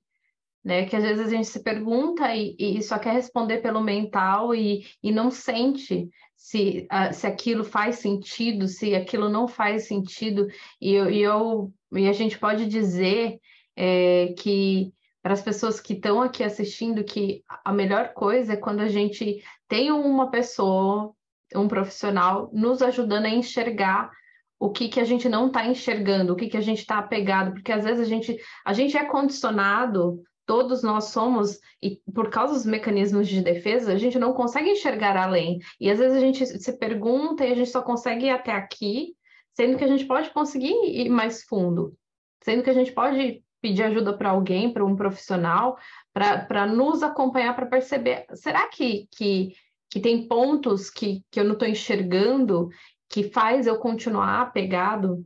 né? 0.65 0.87
Que 0.87 0.95
às 0.95 1.03
vezes 1.03 1.27
a 1.27 1.29
gente 1.29 1.47
se 1.47 1.61
pergunta 1.61 2.35
e, 2.35 2.55
e 2.57 2.81
só 2.81 2.97
quer 2.97 3.13
responder 3.13 3.59
pelo 3.59 3.79
mental 3.79 4.55
e, 4.55 4.83
e 5.03 5.11
não 5.11 5.29
sente 5.29 6.09
se, 6.35 6.87
uh, 6.91 7.13
se 7.13 7.27
aquilo 7.27 7.63
faz 7.63 7.99
sentido, 7.99 8.67
se 8.67 8.95
aquilo 8.95 9.29
não 9.29 9.47
faz 9.47 9.87
sentido. 9.87 10.47
E, 10.81 10.91
eu, 10.93 11.11
e, 11.11 11.21
eu, 11.21 11.71
e 11.93 12.07
a 12.07 12.13
gente 12.13 12.39
pode 12.39 12.65
dizer 12.65 13.39
é, 13.75 14.33
que 14.39 14.91
para 15.21 15.33
as 15.33 15.41
pessoas 15.41 15.79
que 15.79 15.93
estão 15.93 16.21
aqui 16.21 16.43
assistindo 16.43 17.03
que 17.03 17.43
a 17.63 17.71
melhor 17.71 18.13
coisa 18.13 18.53
é 18.53 18.57
quando 18.57 18.79
a 18.79 18.87
gente 18.87 19.43
tem 19.67 19.91
uma 19.91 20.31
pessoa, 20.31 21.13
um 21.55 21.67
profissional, 21.67 22.49
nos 22.51 22.81
ajudando 22.81 23.25
a 23.25 23.29
enxergar 23.29 24.09
o 24.59 24.71
que, 24.71 24.87
que 24.87 24.99
a 24.99 25.03
gente 25.03 25.27
não 25.27 25.47
está 25.47 25.67
enxergando, 25.67 26.33
o 26.33 26.35
que, 26.35 26.47
que 26.47 26.57
a 26.57 26.61
gente 26.61 26.79
está 26.79 26.97
apegado, 26.97 27.53
porque 27.53 27.71
às 27.71 27.83
vezes 27.83 28.01
a 28.01 28.09
gente, 28.09 28.37
a 28.63 28.73
gente 28.73 28.97
é 28.97 29.03
condicionado 29.05 30.23
todos 30.45 30.83
nós 30.83 31.05
somos, 31.05 31.59
e 31.81 31.99
por 32.13 32.29
causa 32.29 32.53
dos 32.53 32.65
mecanismos 32.65 33.27
de 33.27 33.41
defesa, 33.41 33.93
a 33.93 33.97
gente 33.97 34.19
não 34.19 34.33
consegue 34.33 34.69
enxergar 34.69 35.17
além. 35.17 35.59
E 35.79 35.89
às 35.89 35.99
vezes 35.99 36.17
a 36.17 36.19
gente 36.19 36.45
se 36.45 36.73
pergunta 36.77 37.45
e 37.45 37.51
a 37.51 37.55
gente 37.55 37.69
só 37.69 37.81
consegue 37.81 38.25
ir 38.25 38.29
até 38.29 38.51
aqui, 38.51 39.15
sendo 39.53 39.77
que 39.77 39.83
a 39.83 39.87
gente 39.87 40.05
pode 40.05 40.29
conseguir 40.31 40.73
ir 40.85 41.09
mais 41.09 41.43
fundo, 41.43 41.95
sendo 42.43 42.63
que 42.63 42.69
a 42.69 42.73
gente 42.73 42.91
pode 42.91 43.43
pedir 43.61 43.83
ajuda 43.83 44.15
para 44.15 44.29
alguém, 44.29 44.71
para 44.71 44.85
um 44.85 44.95
profissional, 44.95 45.77
para 46.13 46.67
nos 46.67 47.01
acompanhar, 47.01 47.55
para 47.55 47.65
perceber, 47.65 48.25
será 48.33 48.67
que, 48.67 49.07
que, 49.17 49.55
que 49.89 49.99
tem 49.99 50.27
pontos 50.27 50.89
que, 50.89 51.23
que 51.31 51.39
eu 51.39 51.43
não 51.43 51.53
estou 51.53 51.67
enxergando 51.67 52.69
que 53.09 53.23
faz 53.23 53.65
eu 53.65 53.77
continuar 53.79 54.41
apegado 54.41 55.25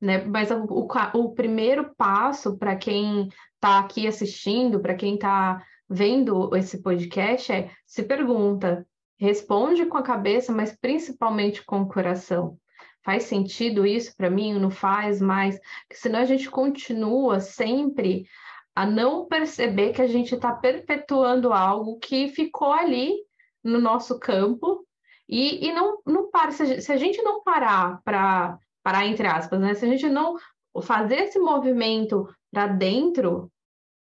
né? 0.00 0.24
Mas 0.24 0.50
o, 0.50 0.64
o, 0.64 0.88
o 1.14 1.34
primeiro 1.34 1.92
passo 1.96 2.56
para 2.56 2.76
quem 2.76 3.28
está 3.58 3.80
aqui 3.80 4.06
assistindo, 4.06 4.80
para 4.80 4.94
quem 4.94 5.14
está 5.14 5.62
vendo 5.88 6.54
esse 6.54 6.80
podcast 6.82 7.52
é 7.52 7.70
se 7.86 8.02
pergunta, 8.02 8.86
responde 9.18 9.84
com 9.86 9.96
a 9.96 10.02
cabeça, 10.02 10.52
mas 10.52 10.76
principalmente 10.76 11.64
com 11.64 11.82
o 11.82 11.88
coração. 11.88 12.56
Faz 13.04 13.24
sentido 13.24 13.86
isso 13.86 14.14
para 14.16 14.30
mim? 14.30 14.58
Não 14.58 14.70
faz 14.70 15.20
mais? 15.20 15.58
Porque 15.58 16.00
senão 16.00 16.20
a 16.20 16.24
gente 16.24 16.50
continua 16.50 17.40
sempre 17.40 18.26
a 18.74 18.86
não 18.86 19.26
perceber 19.26 19.92
que 19.92 20.02
a 20.02 20.06
gente 20.06 20.34
está 20.34 20.52
perpetuando 20.52 21.52
algo 21.52 21.98
que 21.98 22.28
ficou 22.28 22.72
ali 22.72 23.16
no 23.64 23.80
nosso 23.80 24.20
campo 24.20 24.86
e, 25.28 25.66
e 25.66 25.72
não, 25.72 25.98
não 26.06 26.30
para. 26.30 26.52
Se 26.52 26.62
a, 26.62 26.66
gente, 26.66 26.82
se 26.82 26.92
a 26.92 26.96
gente 26.96 27.20
não 27.22 27.42
parar 27.42 28.00
para 28.04 28.58
parar 28.82 29.06
entre 29.06 29.26
aspas, 29.26 29.58
né? 29.60 29.74
Se 29.74 29.84
a 29.84 29.88
gente 29.88 30.08
não 30.08 30.36
fazer 30.82 31.16
esse 31.16 31.38
movimento 31.38 32.28
para 32.50 32.66
dentro, 32.66 33.50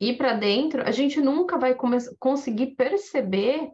ir 0.00 0.16
para 0.16 0.34
dentro, 0.34 0.82
a 0.82 0.90
gente 0.90 1.20
nunca 1.20 1.58
vai 1.58 1.74
conseguir 2.18 2.74
perceber 2.76 3.70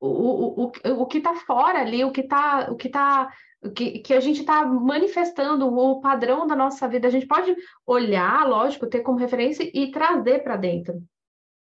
o, 0.00 0.08
o, 0.08 0.64
o, 0.66 1.02
o 1.02 1.06
que 1.06 1.18
está 1.18 1.34
fora 1.34 1.80
ali, 1.80 2.04
o 2.04 2.12
que 2.12 2.20
está, 2.20 2.70
o 2.70 2.76
que 2.76 2.88
tá, 2.88 3.32
o 3.62 3.70
que, 3.70 4.00
que 4.00 4.12
a 4.12 4.20
gente 4.20 4.40
está 4.40 4.66
manifestando, 4.66 5.66
o 5.66 6.00
padrão 6.00 6.46
da 6.46 6.54
nossa 6.54 6.86
vida. 6.86 7.08
A 7.08 7.10
gente 7.10 7.26
pode 7.26 7.56
olhar, 7.86 8.46
lógico, 8.46 8.86
ter 8.86 9.00
como 9.00 9.18
referência 9.18 9.70
e 9.72 9.90
trazer 9.90 10.42
para 10.42 10.56
dentro, 10.56 11.02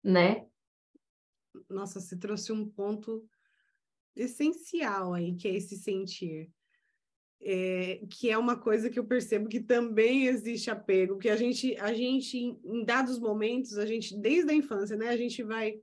né? 0.03 0.47
Nossa, 1.69 2.01
você 2.01 2.17
trouxe 2.17 2.53
um 2.53 2.69
ponto 2.69 3.25
essencial 4.17 5.13
aí, 5.13 5.35
que 5.35 5.49
é 5.49 5.55
esse 5.55 5.77
sentir 5.77 6.51
é, 7.43 8.03
que 8.11 8.31
é 8.31 8.37
uma 8.37 8.57
coisa 8.57 8.91
que 8.91 8.99
eu 8.99 9.05
percebo 9.05 9.49
que 9.49 9.61
também 9.61 10.27
existe 10.27 10.71
apego, 10.71 11.19
que 11.19 11.29
a 11.29 11.37
gente, 11.37 11.77
a 11.79 11.93
gente, 11.93 12.39
em 12.39 12.85
dados 12.85 13.19
momentos, 13.19 13.79
a 13.79 13.87
gente, 13.87 14.17
desde 14.17 14.51
a 14.51 14.55
infância, 14.55 14.97
né, 14.97 15.09
a 15.09 15.17
gente 15.17 15.43
vai 15.43 15.81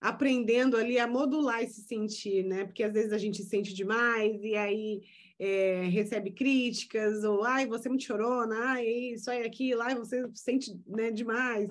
aprendendo 0.00 0.76
ali 0.76 0.98
a 0.98 1.06
modular 1.06 1.62
esse 1.62 1.80
sentir, 1.82 2.44
né? 2.44 2.64
Porque 2.64 2.82
às 2.82 2.92
vezes 2.92 3.12
a 3.12 3.18
gente 3.18 3.42
sente 3.44 3.72
demais 3.72 4.42
e 4.42 4.56
aí 4.56 5.00
é, 5.38 5.82
recebe 5.84 6.32
críticas, 6.32 7.22
ou 7.22 7.44
ai, 7.44 7.66
você 7.66 7.86
é 7.86 7.90
muito 7.90 8.04
chorona, 8.04 8.56
ai, 8.72 8.84
isso, 8.86 9.30
ai, 9.30 9.46
aquilo, 9.46 9.80
ai, 9.80 9.94
você 9.94 10.28
sente 10.34 10.76
né, 10.86 11.12
demais. 11.12 11.70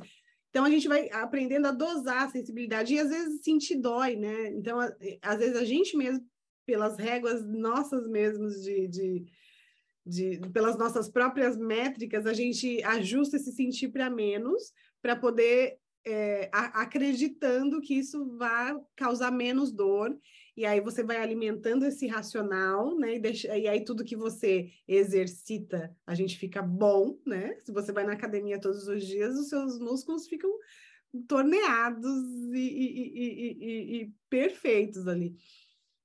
Então 0.50 0.64
a 0.64 0.70
gente 0.70 0.88
vai 0.88 1.10
aprendendo 1.12 1.68
a 1.68 1.72
dosar 1.72 2.24
a 2.24 2.30
sensibilidade 2.30 2.94
e 2.94 3.00
às 3.00 3.10
vezes 3.10 3.42
sentir 3.44 3.76
dói, 3.76 4.16
né? 4.16 4.50
Então, 4.50 4.80
às 5.22 5.40
vezes 5.40 5.56
a 5.58 5.66
gente 5.66 5.96
mesmo 5.98 6.26
pelas 6.72 6.98
réguas 6.98 7.46
nossas 7.46 8.08
mesmos 8.08 8.64
de, 8.64 8.88
de, 8.88 9.26
de, 10.06 10.40
pelas 10.54 10.78
nossas 10.78 11.10
próprias 11.10 11.58
métricas, 11.58 12.26
a 12.26 12.32
gente 12.32 12.82
ajusta 12.84 13.36
esse 13.36 13.52
sentir 13.52 13.90
para 13.90 14.10
menos, 14.10 14.72
para 15.02 15.18
poder 15.18 15.78
é, 16.08 16.50
a, 16.50 16.82
acreditando 16.82 17.82
que 17.82 17.94
isso 17.94 18.38
vai 18.38 18.74
causar 18.96 19.32
menos 19.32 19.74
dor, 19.74 20.18
e 20.56 20.66
aí 20.66 20.80
você 20.80 21.04
vai 21.04 21.18
alimentando 21.18 21.86
esse 21.86 22.08
racional, 22.08 22.98
né? 22.98 23.16
E, 23.16 23.20
deixa, 23.20 23.58
e 23.58 23.68
aí 23.68 23.84
tudo 23.84 24.06
que 24.06 24.16
você 24.16 24.70
exercita, 24.88 25.94
a 26.08 26.16
gente 26.16 26.38
fica 26.38 26.62
bom, 26.62 27.20
né? 27.26 27.58
Se 27.66 27.74
você 27.74 27.92
vai 27.92 28.06
na 28.06 28.14
academia 28.14 28.62
todos 28.62 28.88
os 28.88 29.06
dias, 29.06 29.38
os 29.38 29.50
seus 29.50 29.78
músculos 29.78 30.26
ficam 30.26 30.50
torneados 31.28 32.24
e, 32.54 33.58
e, 33.60 34.02
e 34.04 34.14
perfeitos 34.30 35.06
ali. 35.06 35.36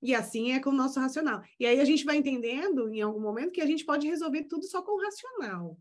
E 0.03 0.15
assim 0.15 0.53
é 0.53 0.61
com 0.61 0.71
o 0.71 0.75
nosso 0.75 1.01
racional. 1.01 1.43
E 1.59 1.67
aí 1.67 1.81
a 1.81 1.85
gente 1.85 2.05
vai 2.05 2.17
entendendo, 2.17 2.89
em 2.89 3.01
algum 3.01 3.21
momento, 3.21 3.53
que 3.53 3.61
a 3.61 3.67
gente 3.67 3.85
pode 3.85 4.07
resolver 4.07 4.45
tudo 4.45 4.65
só 4.65 4.83
com 4.83 4.93
o 4.93 5.03
racional. 5.03 5.79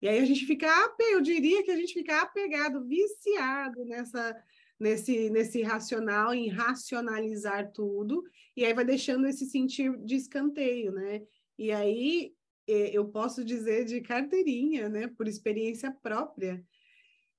E 0.00 0.08
aí 0.08 0.18
a 0.18 0.24
gente 0.24 0.46
fica, 0.46 0.68
eu 1.10 1.20
diria 1.20 1.62
que 1.64 1.70
a 1.70 1.76
gente 1.76 1.92
fica 1.92 2.22
apegado, 2.22 2.86
viciado 2.86 3.84
nessa, 3.84 4.36
nesse, 4.78 5.28
nesse 5.30 5.62
racional, 5.62 6.32
em 6.32 6.48
racionalizar 6.48 7.72
tudo, 7.72 8.22
e 8.56 8.64
aí 8.64 8.72
vai 8.72 8.84
deixando 8.84 9.26
esse 9.26 9.44
sentir 9.46 9.96
de 10.04 10.14
escanteio, 10.14 10.92
né? 10.92 11.22
E 11.58 11.72
aí 11.72 12.32
eu 12.66 13.08
posso 13.08 13.44
dizer 13.44 13.86
de 13.86 14.00
carteirinha, 14.00 14.88
né, 14.88 15.08
por 15.08 15.26
experiência 15.26 15.90
própria, 15.90 16.62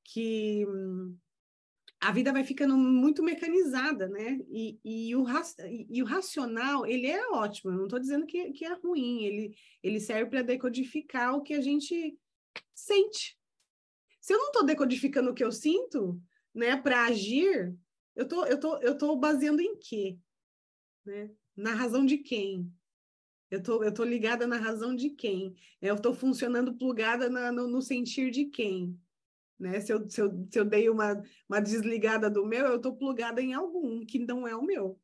que 0.04 0.66
a 2.02 2.12
vida 2.12 2.32
vai 2.32 2.44
ficando 2.44 2.78
muito 2.78 3.22
mecanizada, 3.22 4.08
né? 4.08 4.40
E, 4.50 4.80
e, 4.84 5.16
o, 5.16 5.26
e 5.90 6.02
o 6.02 6.06
racional, 6.06 6.86
ele 6.86 7.08
é 7.08 7.30
ótimo, 7.30 7.72
eu 7.72 7.78
não 7.78 7.84
estou 7.84 8.00
dizendo 8.00 8.26
que, 8.26 8.52
que 8.52 8.64
é 8.64 8.74
ruim, 8.74 9.26
ele, 9.26 9.56
ele 9.84 10.00
serve 10.00 10.30
para 10.30 10.42
decodificar 10.42 11.36
o 11.36 11.42
que 11.42 11.54
a 11.54 11.62
gente 11.62 12.18
sente. 12.74 13.38
Se 14.22 14.34
eu 14.34 14.38
não 14.38 14.48
estou 14.48 14.66
decodificando 14.66 15.32
o 15.32 15.34
que 15.34 15.44
eu 15.44 15.52
sinto, 15.52 16.22
né, 16.54 16.78
para 16.78 17.06
agir, 17.06 17.76
eu 18.16 18.28
tô, 18.28 18.46
tô, 18.60 18.78
eu 18.78 18.98
tô 18.98 19.16
baseando 19.16 19.62
em 19.62 19.78
quê? 19.78 20.18
Né? 21.06 21.32
Na 21.56 21.74
razão 21.74 22.06
de 22.06 22.18
quem? 22.18 22.72
Eu 23.52 23.62
tô, 23.62 23.92
tô 23.92 24.04
ligada 24.04 24.46
na 24.46 24.58
razão 24.58 24.96
de 24.96 25.10
quem? 25.10 25.56
Eu 25.82 25.96
estou 25.96 26.14
funcionando 26.14 26.78
plugada 26.78 27.30
na, 27.30 27.52
no, 27.52 27.68
no 27.68 27.82
sentir 27.82 28.30
de 28.32 28.46
quem? 28.46 28.98
Né? 29.60 29.80
Se, 29.82 29.92
eu, 29.92 30.10
se, 30.10 30.22
eu, 30.22 30.48
se 30.50 30.60
eu 30.60 30.66
dei 30.66 30.90
uma, 30.90 31.22
uma 31.48 31.60
desligada 31.60 32.30
do 32.30 32.46
meu, 32.46 32.66
eu 32.66 32.78
estou 32.78 32.96
plugada 32.96 33.42
em 33.42 33.54
algum 33.54 34.06
que 34.06 34.20
não 34.20 34.48
é 34.48 34.56
o 34.56 34.64
meu. 34.64 35.00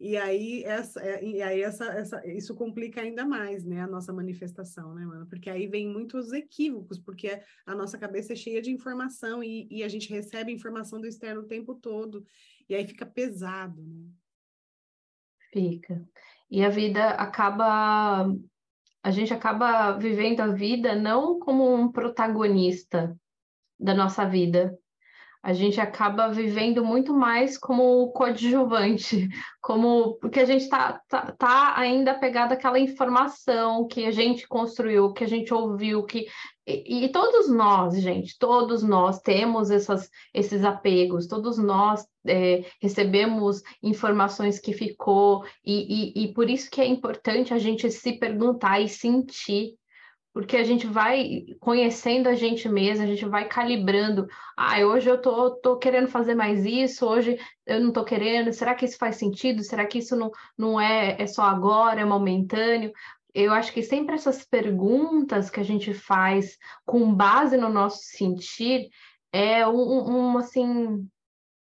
E 0.00 0.16
aí, 0.16 0.62
essa, 0.62 1.00
é, 1.00 1.24
e 1.24 1.42
aí 1.42 1.60
essa, 1.60 1.86
essa, 1.86 2.24
isso 2.26 2.54
complica 2.54 3.00
ainda 3.00 3.26
mais 3.26 3.64
né, 3.64 3.80
a 3.80 3.86
nossa 3.86 4.12
manifestação, 4.12 4.94
né, 4.94 5.04
mano? 5.04 5.26
Porque 5.26 5.50
aí 5.50 5.66
vem 5.66 5.88
muitos 5.88 6.32
equívocos, 6.32 7.00
porque 7.00 7.42
a 7.66 7.74
nossa 7.74 7.98
cabeça 7.98 8.32
é 8.32 8.36
cheia 8.36 8.62
de 8.62 8.70
informação 8.70 9.42
e, 9.42 9.66
e 9.68 9.82
a 9.82 9.88
gente 9.88 10.08
recebe 10.08 10.52
informação 10.52 11.00
do 11.00 11.06
externo 11.08 11.40
o 11.40 11.48
tempo 11.48 11.74
todo, 11.74 12.24
e 12.68 12.76
aí 12.76 12.86
fica 12.86 13.04
pesado, 13.04 13.82
né? 13.82 14.08
Fica. 15.52 16.06
E 16.50 16.64
a 16.64 16.68
vida 16.68 17.10
acaba. 17.10 18.32
A 19.02 19.10
gente 19.10 19.32
acaba 19.32 19.92
vivendo 19.92 20.40
a 20.40 20.48
vida 20.48 20.94
não 20.94 21.38
como 21.38 21.74
um 21.74 21.90
protagonista, 21.90 23.18
da 23.78 23.94
nossa 23.94 24.24
vida. 24.24 24.76
A 25.40 25.52
gente 25.52 25.80
acaba 25.80 26.28
vivendo 26.28 26.84
muito 26.84 27.14
mais 27.14 27.56
como 27.56 28.10
coadjuvante, 28.10 29.28
como 29.62 30.14
porque 30.14 30.40
a 30.40 30.44
gente 30.44 30.64
está 30.64 31.00
tá, 31.08 31.32
tá 31.38 31.74
ainda 31.78 32.12
pegado 32.14 32.54
àquela 32.54 32.78
informação 32.78 33.86
que 33.86 34.04
a 34.04 34.10
gente 34.10 34.48
construiu, 34.48 35.12
que 35.12 35.22
a 35.22 35.28
gente 35.28 35.54
ouviu, 35.54 36.02
que 36.02 36.26
e, 36.66 37.06
e, 37.06 37.08
todos 37.08 37.48
nós, 37.48 37.98
gente, 37.98 38.36
todos 38.38 38.82
nós 38.82 39.22
temos 39.22 39.70
essas, 39.70 40.10
esses 40.34 40.62
apegos, 40.64 41.26
todos 41.26 41.56
nós 41.56 42.06
é, 42.26 42.62
recebemos 42.82 43.62
informações 43.82 44.58
que 44.58 44.74
ficou, 44.74 45.46
e, 45.64 46.20
e, 46.20 46.24
e 46.24 46.34
por 46.34 46.50
isso 46.50 46.70
que 46.70 46.82
é 46.82 46.86
importante 46.86 47.54
a 47.54 47.58
gente 47.58 47.90
se 47.90 48.18
perguntar 48.18 48.80
e 48.80 48.88
sentir 48.88 49.78
porque 50.38 50.56
a 50.56 50.62
gente 50.62 50.86
vai 50.86 51.46
conhecendo 51.58 52.28
a 52.28 52.34
gente 52.36 52.68
mesmo, 52.68 53.02
a 53.02 53.08
gente 53.08 53.26
vai 53.26 53.48
calibrando. 53.48 54.28
Ah, 54.56 54.78
hoje 54.86 55.10
eu 55.10 55.20
tô, 55.20 55.56
tô 55.56 55.76
querendo 55.76 56.06
fazer 56.06 56.36
mais 56.36 56.64
isso, 56.64 57.04
hoje 57.04 57.36
eu 57.66 57.80
não 57.80 57.90
tô 57.90 58.04
querendo. 58.04 58.52
Será 58.52 58.72
que 58.72 58.84
isso 58.84 58.96
faz 58.98 59.16
sentido? 59.16 59.64
Será 59.64 59.84
que 59.84 59.98
isso 59.98 60.14
não, 60.14 60.30
não 60.56 60.80
é, 60.80 61.20
é 61.20 61.26
só 61.26 61.42
agora, 61.42 62.02
é 62.02 62.04
momentâneo? 62.04 62.92
Eu 63.34 63.52
acho 63.52 63.72
que 63.72 63.82
sempre 63.82 64.14
essas 64.14 64.44
perguntas 64.44 65.50
que 65.50 65.58
a 65.58 65.64
gente 65.64 65.92
faz 65.92 66.56
com 66.86 67.12
base 67.12 67.56
no 67.56 67.68
nosso 67.68 67.98
sentir 68.02 68.90
é 69.32 69.66
um, 69.66 69.74
um 69.74 70.38
assim 70.38 71.04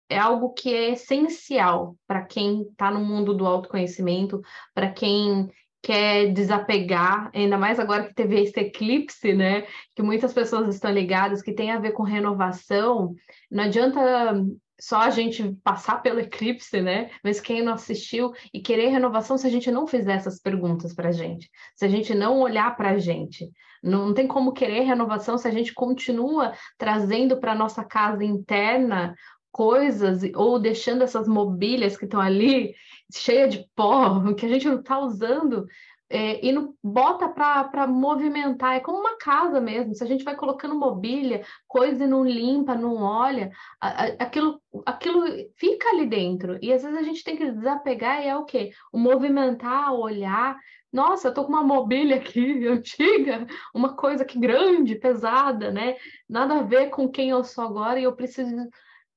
é 0.10 0.18
algo 0.18 0.51
que 0.51 0.74
é 0.74 0.89
essencial 0.92 1.96
para 2.06 2.25
quem 2.25 2.63
está 2.63 2.92
no 2.92 3.06
mundo 3.06 3.34
do 3.34 3.48
autoconhecimento, 3.48 4.42
para 4.74 4.92
quem 4.92 5.50
quer 5.82 6.34
desapegar, 6.34 7.32
ainda 7.34 7.58
mais 7.58 7.80
agora 7.80 8.04
que 8.04 8.14
teve 8.14 8.42
esse 8.42 8.60
eclipse, 8.60 9.34
né? 9.34 9.66
Que 9.96 10.02
muitas 10.02 10.34
pessoas 10.34 10.74
estão 10.74 10.92
ligadas, 10.92 11.42
que 11.42 11.54
tem 11.54 11.72
a 11.72 11.80
ver 11.80 11.92
com 11.92 12.04
renovação. 12.04 13.16
Não 13.50 13.64
adianta 13.64 14.00
só 14.80 15.02
a 15.02 15.10
gente 15.10 15.56
passar 15.64 16.02
pelo 16.02 16.20
eclipse, 16.20 16.82
né? 16.82 17.10
Mas 17.24 17.40
quem 17.40 17.62
não 17.62 17.74
assistiu 17.74 18.32
e 18.54 18.62
querer 18.62 18.90
renovação 18.90 19.38
se 19.38 19.46
a 19.46 19.50
gente 19.50 19.70
não 19.70 19.86
fizer 19.86 20.14
essas 20.14 20.40
perguntas 20.40 20.94
para 20.94 21.10
a 21.10 21.12
gente, 21.12 21.50
se 21.76 21.86
a 21.86 21.90
gente 21.90 22.14
não 22.16 22.40
olhar 22.40 22.76
para 22.76 22.92
a 22.92 22.98
gente. 22.98 23.50
Não 23.82 24.14
tem 24.14 24.28
como 24.28 24.52
querer 24.52 24.82
renovação 24.82 25.38
se 25.38 25.48
a 25.48 25.52
gente 25.52 25.74
continua 25.74 26.54
trazendo 26.78 27.40
para 27.40 27.56
nossa 27.56 27.84
casa 27.84 28.24
interna 28.24 29.16
coisas 29.51 30.22
ou 30.36 30.60
deixando 30.60 31.03
essas 31.03 31.27
mobílias 31.27 31.98
que 31.98 32.06
estão 32.06 32.22
ali 32.22 32.74
cheia 33.13 33.48
de 33.48 33.65
pó, 33.75 34.22
que 34.34 34.46
a 34.46 34.50
gente 34.50 34.68
não 34.68 34.79
está 34.79 35.00
usando, 35.00 35.65
é, 36.10 36.44
e 36.44 36.51
não 36.51 36.75
bota 36.84 37.29
para 37.29 37.86
movimentar, 37.86 38.75
é 38.75 38.79
como 38.79 39.00
uma 39.00 39.18
casa 39.18 39.62
mesmo. 39.62 39.94
Se 39.94 40.03
a 40.03 40.08
gente 40.08 40.24
vai 40.24 40.36
colocando 40.36 40.74
mobília, 40.74 41.46
coisa 41.68 42.03
e 42.03 42.08
não 42.08 42.25
limpa, 42.25 42.74
não 42.74 42.96
olha, 42.96 43.51
a, 43.79 44.06
a, 44.06 44.06
aquilo, 44.20 44.60
aquilo 44.86 45.24
fica 45.56 45.89
ali 45.89 46.08
dentro. 46.08 46.58
E 46.62 46.74
às 46.74 46.82
vezes 46.82 46.98
a 46.98 47.03
gente 47.03 47.24
tem 47.24 47.38
que 47.38 47.51
desapegar 47.51 48.24
e 48.24 48.27
é 48.27 48.36
o 48.36 48.46
quê? 48.46 48.72
O 48.91 48.98
movimentar, 48.98 49.94
olhar. 49.94 50.58
Nossa, 50.91 51.27
eu 51.27 51.34
tô 51.34 51.46
com 51.46 51.53
uma 51.53 51.63
mobília 51.63 52.15
aqui 52.15 52.65
antiga, 52.68 53.46
uma 53.74 53.96
coisa 53.96 54.25
que 54.25 54.39
grande, 54.39 54.96
pesada, 54.96 55.72
né? 55.72 55.96
Nada 56.27 56.56
a 56.60 56.63
ver 56.63 56.89
com 56.89 57.08
quem 57.08 57.29
eu 57.29 57.44
sou 57.44 57.63
agora 57.63 58.00
e 58.00 58.03
eu 58.06 58.15
preciso 58.15 58.68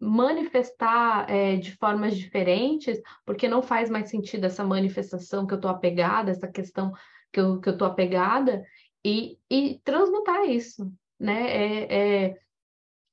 manifestar 0.02 1.30
é, 1.30 1.54
de 1.54 1.76
formas 1.76 2.16
diferentes, 2.18 3.00
porque 3.24 3.46
não 3.46 3.62
faz 3.62 3.88
mais 3.88 4.10
sentido 4.10 4.44
essa 4.44 4.64
manifestação 4.64 5.46
que 5.46 5.54
eu 5.54 5.56
estou 5.56 5.70
apegada, 5.70 6.32
essa 6.32 6.48
questão 6.48 6.92
que 7.32 7.38
eu, 7.38 7.60
que 7.60 7.68
eu 7.68 7.86
apegada, 7.86 8.64
e, 9.04 9.38
e 9.48 9.80
transmutar 9.84 10.44
isso, 10.50 10.92
né? 11.20 11.50
É, 11.50 12.24
é, 12.24 12.38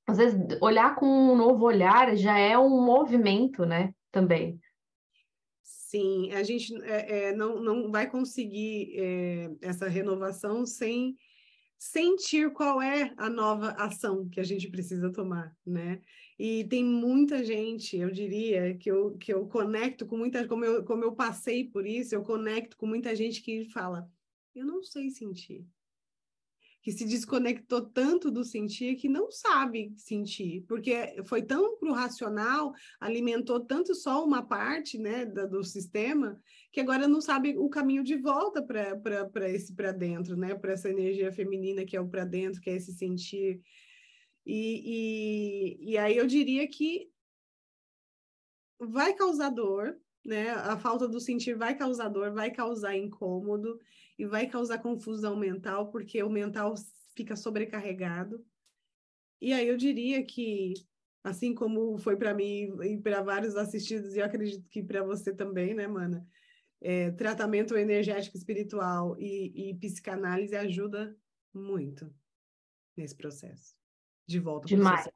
às 0.07 0.17
vezes, 0.17 0.39
olhar 0.59 0.95
com 0.95 1.05
um 1.05 1.35
novo 1.35 1.63
olhar 1.63 2.15
já 2.17 2.39
é 2.39 2.57
um 2.57 2.83
movimento, 2.83 3.67
né? 3.67 3.93
Também. 4.11 4.59
Sim, 5.61 6.31
a 6.31 6.41
gente 6.41 6.73
é, 6.83 7.29
é 7.29 7.35
não, 7.35 7.61
não 7.61 7.91
vai 7.91 8.09
conseguir 8.09 8.93
é, 8.95 9.51
essa 9.61 9.87
renovação 9.87 10.65
sem 10.65 11.15
sentir 11.77 12.51
qual 12.51 12.81
é 12.81 13.13
a 13.15 13.29
nova 13.29 13.69
ação 13.73 14.27
que 14.27 14.39
a 14.39 14.43
gente 14.43 14.69
precisa 14.69 15.11
tomar, 15.11 15.55
né? 15.63 16.01
E 16.39 16.63
tem 16.63 16.85
muita 16.85 17.43
gente, 17.43 17.97
eu 17.97 18.09
diria, 18.09 18.73
que 18.73 18.89
eu, 18.89 19.17
que 19.17 19.33
eu 19.33 19.45
conecto 19.45 20.05
com 20.05 20.15
muita, 20.15 20.47
como 20.47 20.63
eu, 20.63 20.85
como 20.85 21.03
eu 21.03 21.11
passei 21.11 21.65
por 21.65 21.85
isso, 21.85 22.15
eu 22.15 22.23
conecto 22.23 22.77
com 22.77 22.87
muita 22.87 23.13
gente 23.13 23.41
que 23.41 23.65
fala, 23.65 24.09
eu 24.55 24.65
não 24.65 24.81
sei 24.81 25.09
sentir. 25.09 25.67
Que 26.81 26.93
se 26.93 27.03
desconectou 27.03 27.81
tanto 27.81 28.31
do 28.31 28.45
sentir 28.45 28.95
que 28.95 29.09
não 29.09 29.29
sabe 29.29 29.93
sentir, 29.97 30.63
porque 30.65 31.21
foi 31.25 31.41
tão 31.41 31.77
pro 31.77 31.91
racional, 31.91 32.71
alimentou 33.01 33.59
tanto 33.59 33.93
só 33.93 34.23
uma 34.23 34.41
parte 34.41 34.97
né, 34.97 35.25
do, 35.25 35.45
do 35.45 35.63
sistema, 35.65 36.41
que 36.71 36.79
agora 36.79 37.05
não 37.05 37.19
sabe 37.19 37.57
o 37.57 37.67
caminho 37.67 38.01
de 38.01 38.15
volta 38.15 38.63
para 38.63 39.49
esse 39.49 39.73
para 39.73 39.91
dentro, 39.91 40.37
né? 40.37 40.55
Para 40.55 40.71
essa 40.71 40.89
energia 40.89 41.33
feminina 41.33 41.83
que 41.83 41.97
é 41.97 42.01
o 42.01 42.07
para 42.07 42.23
dentro, 42.23 42.61
que 42.61 42.69
é 42.69 42.77
esse 42.77 42.93
sentir 42.93 43.61
e, 44.45 45.79
e, 45.85 45.91
e 45.91 45.97
aí 45.97 46.17
eu 46.17 46.25
diria 46.25 46.67
que 46.67 47.11
vai 48.79 49.13
causar 49.13 49.49
dor, 49.49 49.99
né? 50.23 50.49
A 50.51 50.77
falta 50.77 51.07
do 51.07 51.19
sentir 51.19 51.55
vai 51.55 51.77
causar 51.77 52.09
dor, 52.09 52.31
vai 52.31 52.51
causar 52.51 52.95
incômodo 52.95 53.79
e 54.17 54.25
vai 54.25 54.47
causar 54.47 54.79
confusão 54.79 55.35
mental, 55.35 55.91
porque 55.91 56.21
o 56.23 56.29
mental 56.29 56.73
fica 57.15 57.35
sobrecarregado. 57.35 58.45
E 59.41 59.53
aí 59.53 59.67
eu 59.67 59.77
diria 59.77 60.23
que, 60.25 60.73
assim 61.23 61.53
como 61.53 61.97
foi 61.97 62.17
para 62.17 62.33
mim 62.33 62.75
e 62.83 62.97
para 62.97 63.21
vários 63.21 63.55
assistidos, 63.55 64.15
e 64.15 64.19
eu 64.19 64.25
acredito 64.25 64.67
que 64.69 64.83
para 64.83 65.03
você 65.03 65.33
também, 65.33 65.73
né, 65.73 65.87
mana? 65.87 66.25
É, 66.81 67.11
tratamento 67.11 67.75
energético 67.75 68.37
espiritual 68.37 69.17
e, 69.19 69.71
e 69.71 69.73
psicanálise 69.75 70.55
ajuda 70.55 71.17
muito 71.53 72.09
nesse 72.95 73.15
processo 73.15 73.78
de 74.29 74.39
volta 74.39 74.67
Demais. 74.67 75.09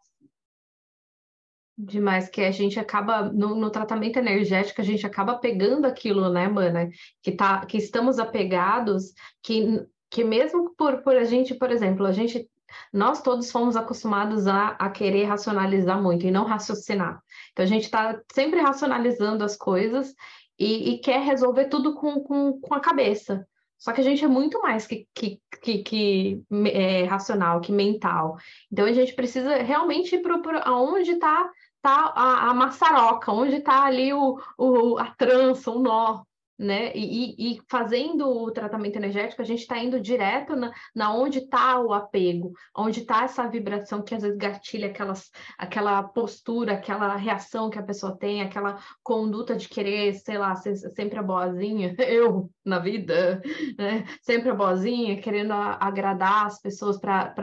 Demais, 1.78 2.30
que 2.30 2.42
a 2.42 2.52
gente 2.52 2.80
acaba, 2.80 3.24
no, 3.32 3.56
no, 3.56 3.70
tratamento 3.70 4.18
energético, 4.18 4.82
a 4.82 4.84
gente 4.84 5.06
acaba 5.06 5.38
pegando 5.38 5.86
aquilo, 5.86 6.30
né, 6.30 6.48
mana? 6.48 6.90
Que, 7.22 7.32
tá, 7.32 7.66
que 7.66 7.78
estamos 7.78 8.20
apegados, 8.20 9.14
que, 9.42 9.84
que 10.10 10.24
mesmo 10.24 10.74
por, 10.76 11.02
por 11.02 11.16
a 11.16 11.24
gente, 11.24 11.56
por 11.56 11.72
exemplo, 11.72 12.06
a 12.06 12.12
gente, 12.12 12.48
nós 12.92 13.22
todos 13.22 13.52
fomos 13.52 13.76
acostumados 13.76 14.48
a, 14.48 14.70
a 14.70 14.90
querer 14.90 15.26
racionalizar 15.26 16.02
muito 16.02 16.26
e 16.28 16.32
não 16.32 16.46
raciocinar. 16.46 17.22
Então 17.52 17.66
a 17.66 17.68
gente 17.68 17.84
está 17.84 18.20
sempre 18.32 18.60
racionalizando 18.62 19.44
as 19.44 19.56
coisas 19.56 20.14
e, 20.58 20.94
e, 20.94 21.00
quer 21.00 21.22
resolver 21.22 21.66
tudo 21.66 21.96
com, 21.96 22.20
com, 22.22 22.60
com 22.60 22.74
a 22.76 22.80
cabeça. 22.80 23.48
Só 23.84 23.92
que 23.92 24.00
a 24.00 24.04
gente 24.04 24.24
é 24.24 24.30
muito 24.30 24.62
mais 24.62 24.88
que, 24.88 25.06
que, 25.14 25.42
que, 25.62 25.84
que 25.84 26.44
é, 26.72 27.04
racional, 27.04 27.60
que 27.60 27.70
mental. 27.70 28.38
Então 28.72 28.86
a 28.86 28.94
gente 28.94 29.14
precisa 29.14 29.58
realmente 29.58 30.16
ir 30.16 30.22
para 30.22 30.72
onde 30.72 31.12
está 31.12 31.52
tá 31.82 32.14
a, 32.16 32.50
a 32.50 32.54
maçaroca, 32.54 33.30
onde 33.30 33.58
está 33.58 33.84
ali 33.84 34.14
o, 34.14 34.40
o, 34.58 34.98
a 34.98 35.08
trança, 35.12 35.70
o 35.70 35.80
nó 35.80 36.24
né? 36.58 36.92
E, 36.96 37.56
e, 37.56 37.62
fazendo 37.70 38.28
o 38.28 38.52
tratamento 38.52 38.96
energético, 38.96 39.42
a 39.42 39.46
gente 39.46 39.62
está 39.62 39.78
indo 39.80 40.00
direto 40.00 40.56
na, 40.56 40.72
na 40.94 41.14
onde 41.14 41.40
está 41.40 41.80
o 41.80 41.94
apego, 41.94 42.54
onde 42.76 43.02
está 43.02 43.24
essa 43.24 43.48
vibração 43.48 44.02
que 44.02 44.14
às 44.14 44.22
vezes 44.22 44.38
gatilha 44.38 44.88
aquelas, 44.88 45.32
aquela 45.58 46.04
postura, 46.04 46.74
aquela 46.74 47.16
reação 47.16 47.70
que 47.70 47.80
a 47.80 47.84
pessoa 47.84 48.18
tem, 48.18 48.42
aquela 48.42 48.80
conduta 49.02 49.56
de 49.56 49.68
querer, 49.68 50.14
sei 50.14 50.38
lá, 50.38 50.56
ser 50.56 50.76
sempre 50.76 51.18
a 51.20 51.24
boazinha, 51.24 51.96
eu 52.08 52.50
na 52.64 52.80
vida, 52.80 53.42
né? 53.78 54.06
Sempre 54.22 54.50
a 54.50 54.56
boazinha, 54.56 55.20
querendo 55.22 55.54
agradar 55.54 56.46
as 56.46 56.62
pessoas 56.62 57.00
para 57.00 57.34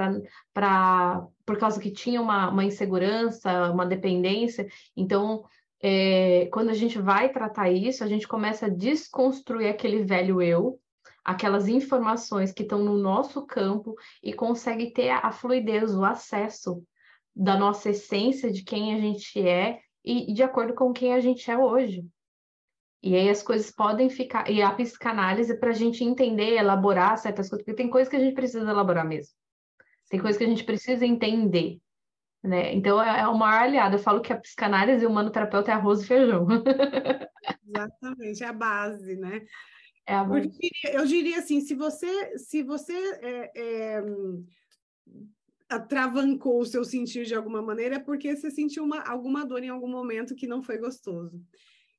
por 1.45 1.59
causa 1.59 1.81
que 1.81 1.91
tinha 1.91 2.23
uma, 2.23 2.49
uma 2.49 2.65
insegurança, 2.65 3.73
uma 3.73 3.85
dependência. 3.85 4.69
Então, 4.97 5.45
é, 5.83 6.47
quando 6.53 6.71
a 6.71 6.75
gente 6.75 6.99
vai 6.99 7.31
tratar 7.31 7.71
isso, 7.71 8.05
a 8.05 8.07
gente 8.07 8.29
começa 8.29 8.67
a 8.67 8.69
desconstruir 8.69 9.69
aquele 9.69 10.05
velho 10.05 10.43
eu, 10.43 10.79
aquelas 11.25 11.69
informações 11.69 12.53
que 12.53 12.63
estão 12.63 12.85
no 12.85 12.97
nosso 12.97 13.47
campo 13.47 13.95
e 14.23 14.33
consegue 14.33 14.93
ter 14.93 15.11
a, 15.11 15.33
fluidez, 15.33 15.95
o 15.95 16.05
acesso 16.05 16.83
da 17.35 17.57
nossa 17.57 17.91
essência, 17.91 18.51
de 18.51 18.63
quem 18.63 18.95
a 18.95 19.01
gente 19.01 19.41
é 19.41 19.81
e, 20.05 20.31
e 20.31 20.35
de 20.35 20.43
acordo 20.43 20.75
com 20.75 20.93
quem 20.93 21.15
a 21.15 21.21
gente 21.21 21.51
é 21.51 21.57
hoje. 21.57 22.05
E 23.03 23.17
aí 23.17 23.31
as 23.31 23.43
coisas 23.43 23.71
podem 23.71 24.11
ficar. 24.11 24.51
E 24.51 24.61
a 24.61 24.71
psicanálise 24.73 25.59
para 25.59 25.71
a 25.71 25.75
gente 25.75 26.05
entender, 26.05 26.57
elaborar 26.57 27.17
certas 27.17 27.49
coisas, 27.49 27.65
porque 27.65 27.77
tem 27.77 27.89
coisas 27.89 28.11
que 28.11 28.17
a 28.17 28.21
gente 28.21 28.35
precisa 28.35 28.69
elaborar 28.69 29.07
mesmo. 29.07 29.35
Tem 30.11 30.21
coisas 30.21 30.37
que 30.37 30.45
a 30.45 30.49
gente 30.49 30.65
precisa 30.65 31.07
entender. 31.07 31.79
Né? 32.43 32.75
Então 32.75 33.03
é, 33.03 33.21
é 33.21 33.27
o 33.29 33.37
maior 33.37 33.65
aliado. 33.65 33.97
Eu 33.97 34.01
falo 34.01 34.21
que 34.21 34.33
a 34.33 34.41
psicanálise 34.41 35.05
e 35.05 35.07
o 35.07 35.11
manoterapeuta 35.11 35.71
é 35.71 35.75
arroz 35.75 36.03
e 36.03 36.07
feijão. 36.07 36.47
Exatamente, 37.67 38.43
é 38.43 38.47
a 38.47 38.53
base, 38.53 39.17
né? 39.17 39.43
É 40.07 40.15
a 40.15 40.25
base. 40.25 40.47
Eu, 40.47 40.51
diria, 40.51 41.01
eu 41.01 41.07
diria 41.07 41.39
assim, 41.39 41.61
se 41.61 41.75
você, 41.75 42.39
se 42.39 42.63
você 42.63 42.95
é, 43.23 43.53
é, 43.55 44.03
atravancou 45.69 46.61
o 46.61 46.67
seu 46.67 46.85
sentir 46.85 47.25
de 47.25 47.35
alguma 47.35 47.61
maneira, 47.61 47.97
é 47.97 48.01
porque 48.01 48.35
você 48.35 48.51
sentiu 48.51 48.85
uma, 48.85 49.03
alguma 49.03 49.45
dor 49.45 49.63
em 49.63 49.69
algum 49.69 49.89
momento 49.89 50.35
que 50.35 50.47
não 50.47 50.63
foi 50.63 50.79
gostoso. 50.79 51.41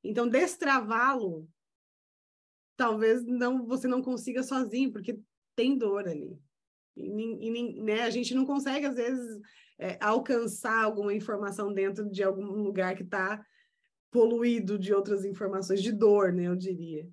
Então, 0.03 0.27
destravá-lo, 0.27 1.47
talvez 2.75 3.23
não 3.23 3.65
você 3.65 3.87
não 3.87 4.01
consiga 4.01 4.41
sozinho, 4.41 4.91
porque 4.91 5.19
tem 5.55 5.77
dor 5.77 6.07
ali. 6.07 6.37
E, 6.95 7.47
e 7.47 7.81
né, 7.81 8.01
a 8.01 8.09
gente 8.09 8.33
não 8.33 8.45
consegue, 8.45 8.85
às 8.85 8.95
vezes, 8.95 9.39
é, 9.79 9.97
alcançar 9.99 10.83
alguma 10.83 11.13
informação 11.13 11.73
dentro 11.73 12.09
de 12.09 12.23
algum 12.23 12.45
lugar 12.45 12.95
que 12.95 13.03
está 13.03 13.43
poluído 14.11 14.77
de 14.77 14.93
outras 14.93 15.23
informações, 15.25 15.81
de 15.81 15.91
dor, 15.91 16.33
né, 16.33 16.47
eu 16.47 16.55
diria. 16.55 17.07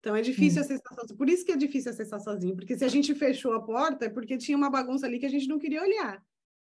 Então 0.00 0.16
é 0.16 0.22
difícil 0.22 0.62
hum. 0.62 0.64
acessar 0.64 0.94
sozinho. 0.94 1.18
Por 1.18 1.28
isso 1.28 1.44
que 1.44 1.52
é 1.52 1.56
difícil 1.56 1.90
acessar 1.90 2.20
sozinho, 2.20 2.56
porque 2.56 2.76
se 2.76 2.84
a 2.84 2.88
gente 2.88 3.14
fechou 3.14 3.52
a 3.52 3.62
porta 3.62 4.06
é 4.06 4.08
porque 4.08 4.38
tinha 4.38 4.56
uma 4.56 4.70
bagunça 4.70 5.06
ali 5.06 5.18
que 5.18 5.26
a 5.26 5.30
gente 5.30 5.48
não 5.48 5.58
queria 5.58 5.82
olhar, 5.82 6.22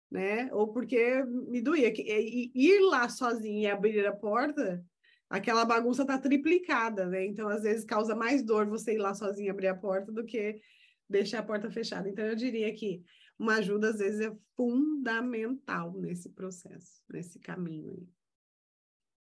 né? 0.09 0.49
Ou 0.51 0.67
porque 0.69 1.23
me 1.23 1.61
doía. 1.61 1.93
E 1.95 2.51
ir 2.55 2.79
lá 2.81 3.07
sozinho 3.09 3.61
e 3.61 3.67
abrir 3.67 4.05
a 4.07 4.13
porta, 4.13 4.83
aquela 5.29 5.65
bagunça 5.65 6.05
tá 6.05 6.17
triplicada, 6.17 7.05
né? 7.05 7.25
Então 7.25 7.47
às 7.49 7.63
vezes 7.63 7.85
causa 7.85 8.15
mais 8.15 8.41
dor 8.41 8.65
você 8.65 8.93
ir 8.93 8.97
lá 8.97 9.13
sozinho 9.13 9.51
abrir 9.51 9.67
a 9.67 9.75
porta 9.75 10.11
do 10.11 10.25
que 10.25 10.59
deixar 11.09 11.39
a 11.39 11.43
porta 11.43 11.69
fechada. 11.69 12.09
Então 12.09 12.25
eu 12.25 12.35
diria 12.35 12.73
que 12.73 13.03
uma 13.39 13.55
ajuda 13.55 13.89
às 13.89 13.99
vezes 13.99 14.21
é 14.21 14.35
fundamental 14.55 15.93
nesse 15.93 16.29
processo, 16.29 17.03
nesse 17.09 17.39
caminho 17.39 17.91
aí. 17.91 18.07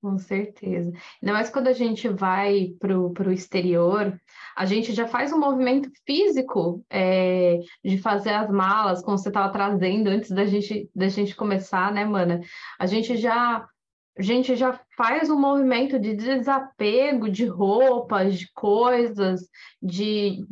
Com 0.04 0.18
certeza. 0.18 0.92
Ainda 1.22 1.32
mais 1.32 1.50
quando 1.50 1.70
a 1.70 1.74
gente 1.74 2.10
vai 2.10 2.76
para 2.78 2.98
o 2.98 3.32
exterior, 3.32 4.20
a 4.54 4.66
gente 4.66 4.94
já 4.94 5.08
faz 5.08 5.32
um 5.32 5.40
movimento 5.40 5.90
físico 6.06 6.86
é, 6.90 7.62
de 7.82 7.98
fazer 8.00 8.32
as 8.32 8.52
malas, 8.52 9.02
como 9.02 9.18
você 9.18 9.30
estava 9.30 9.50
trazendo 9.50 10.10
antes 10.10 10.30
da 10.32 10.46
gente, 10.46 10.90
da 10.94 11.08
gente 11.08 11.34
começar, 11.34 11.94
né, 11.94 12.04
mana? 12.04 12.42
A 12.78 12.86
gente 12.86 13.16
já 13.16 13.66
a 14.16 14.22
gente 14.22 14.56
já 14.56 14.80
faz 14.96 15.30
um 15.30 15.40
movimento 15.40 15.98
de 15.98 16.14
desapego 16.14 17.30
de 17.30 17.46
roupas, 17.46 18.38
de 18.38 18.52
coisas, 18.54 19.50
de 19.82 20.46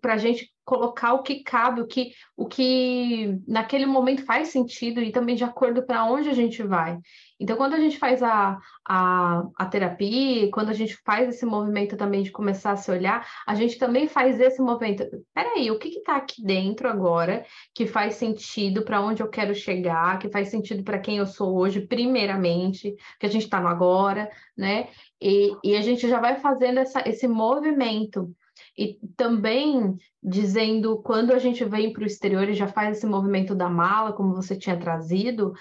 para 0.00 0.14
a 0.14 0.18
gente 0.18 0.52
colocar 0.68 1.14
o 1.14 1.22
que 1.22 1.42
cabe, 1.42 1.80
o 1.80 1.86
que, 1.86 2.12
o 2.36 2.46
que 2.46 3.40
naquele 3.48 3.86
momento 3.86 4.22
faz 4.26 4.48
sentido 4.48 5.00
e 5.00 5.10
também 5.10 5.34
de 5.34 5.42
acordo 5.42 5.82
para 5.82 6.04
onde 6.04 6.28
a 6.28 6.34
gente 6.34 6.62
vai. 6.62 6.98
Então, 7.40 7.56
quando 7.56 7.72
a 7.72 7.80
gente 7.80 7.98
faz 7.98 8.22
a, 8.22 8.58
a, 8.86 9.44
a 9.56 9.64
terapia, 9.64 10.50
quando 10.50 10.68
a 10.68 10.74
gente 10.74 10.94
faz 11.06 11.30
esse 11.30 11.46
movimento 11.46 11.96
também 11.96 12.22
de 12.22 12.30
começar 12.30 12.72
a 12.72 12.76
se 12.76 12.90
olhar, 12.90 13.26
a 13.46 13.54
gente 13.54 13.78
também 13.78 14.06
faz 14.06 14.38
esse 14.38 14.60
movimento. 14.60 15.06
Peraí, 15.32 15.70
o 15.70 15.78
que 15.78 15.88
está 15.88 16.16
aqui 16.16 16.44
dentro 16.44 16.86
agora 16.86 17.46
que 17.74 17.86
faz 17.86 18.16
sentido 18.16 18.82
para 18.82 19.00
onde 19.00 19.22
eu 19.22 19.30
quero 19.30 19.54
chegar, 19.54 20.18
que 20.18 20.28
faz 20.28 20.48
sentido 20.48 20.84
para 20.84 20.98
quem 20.98 21.16
eu 21.16 21.26
sou 21.26 21.56
hoje, 21.56 21.80
primeiramente, 21.80 22.94
que 23.18 23.24
a 23.24 23.30
gente 23.30 23.44
está 23.44 23.58
no 23.58 23.68
agora, 23.68 24.28
né? 24.54 24.88
E, 25.18 25.56
e 25.64 25.76
a 25.76 25.80
gente 25.80 26.06
já 26.06 26.20
vai 26.20 26.36
fazendo 26.36 26.78
essa, 26.78 27.08
esse 27.08 27.26
movimento. 27.26 28.30
E 28.76 28.98
também 29.16 29.96
dizendo, 30.22 31.00
quando 31.02 31.32
a 31.32 31.38
gente 31.38 31.64
vem 31.64 31.92
para 31.92 32.02
o 32.02 32.06
exterior 32.06 32.48
e 32.48 32.54
já 32.54 32.66
faz 32.66 32.96
esse 32.98 33.06
movimento 33.06 33.54
da 33.54 33.68
mala, 33.68 34.12
como 34.12 34.34
você 34.34 34.56
tinha 34.56 34.78
trazido, 34.78 35.52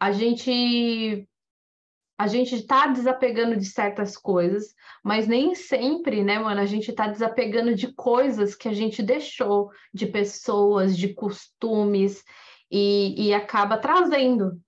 a 0.00 0.12
gente 0.12 1.26
a 2.20 2.26
gente 2.26 2.56
está 2.56 2.88
desapegando 2.88 3.56
de 3.56 3.64
certas 3.64 4.16
coisas, 4.16 4.74
mas 5.04 5.28
nem 5.28 5.54
sempre, 5.54 6.24
né, 6.24 6.36
mano, 6.36 6.60
a 6.60 6.66
gente 6.66 6.90
está 6.90 7.06
desapegando 7.06 7.76
de 7.76 7.94
coisas 7.94 8.56
que 8.56 8.68
a 8.68 8.72
gente 8.72 9.04
deixou, 9.04 9.70
de 9.94 10.04
pessoas, 10.04 10.98
de 10.98 11.14
costumes, 11.14 12.24
e, 12.68 13.28
e 13.28 13.32
acaba 13.32 13.78
trazendo 13.78 14.60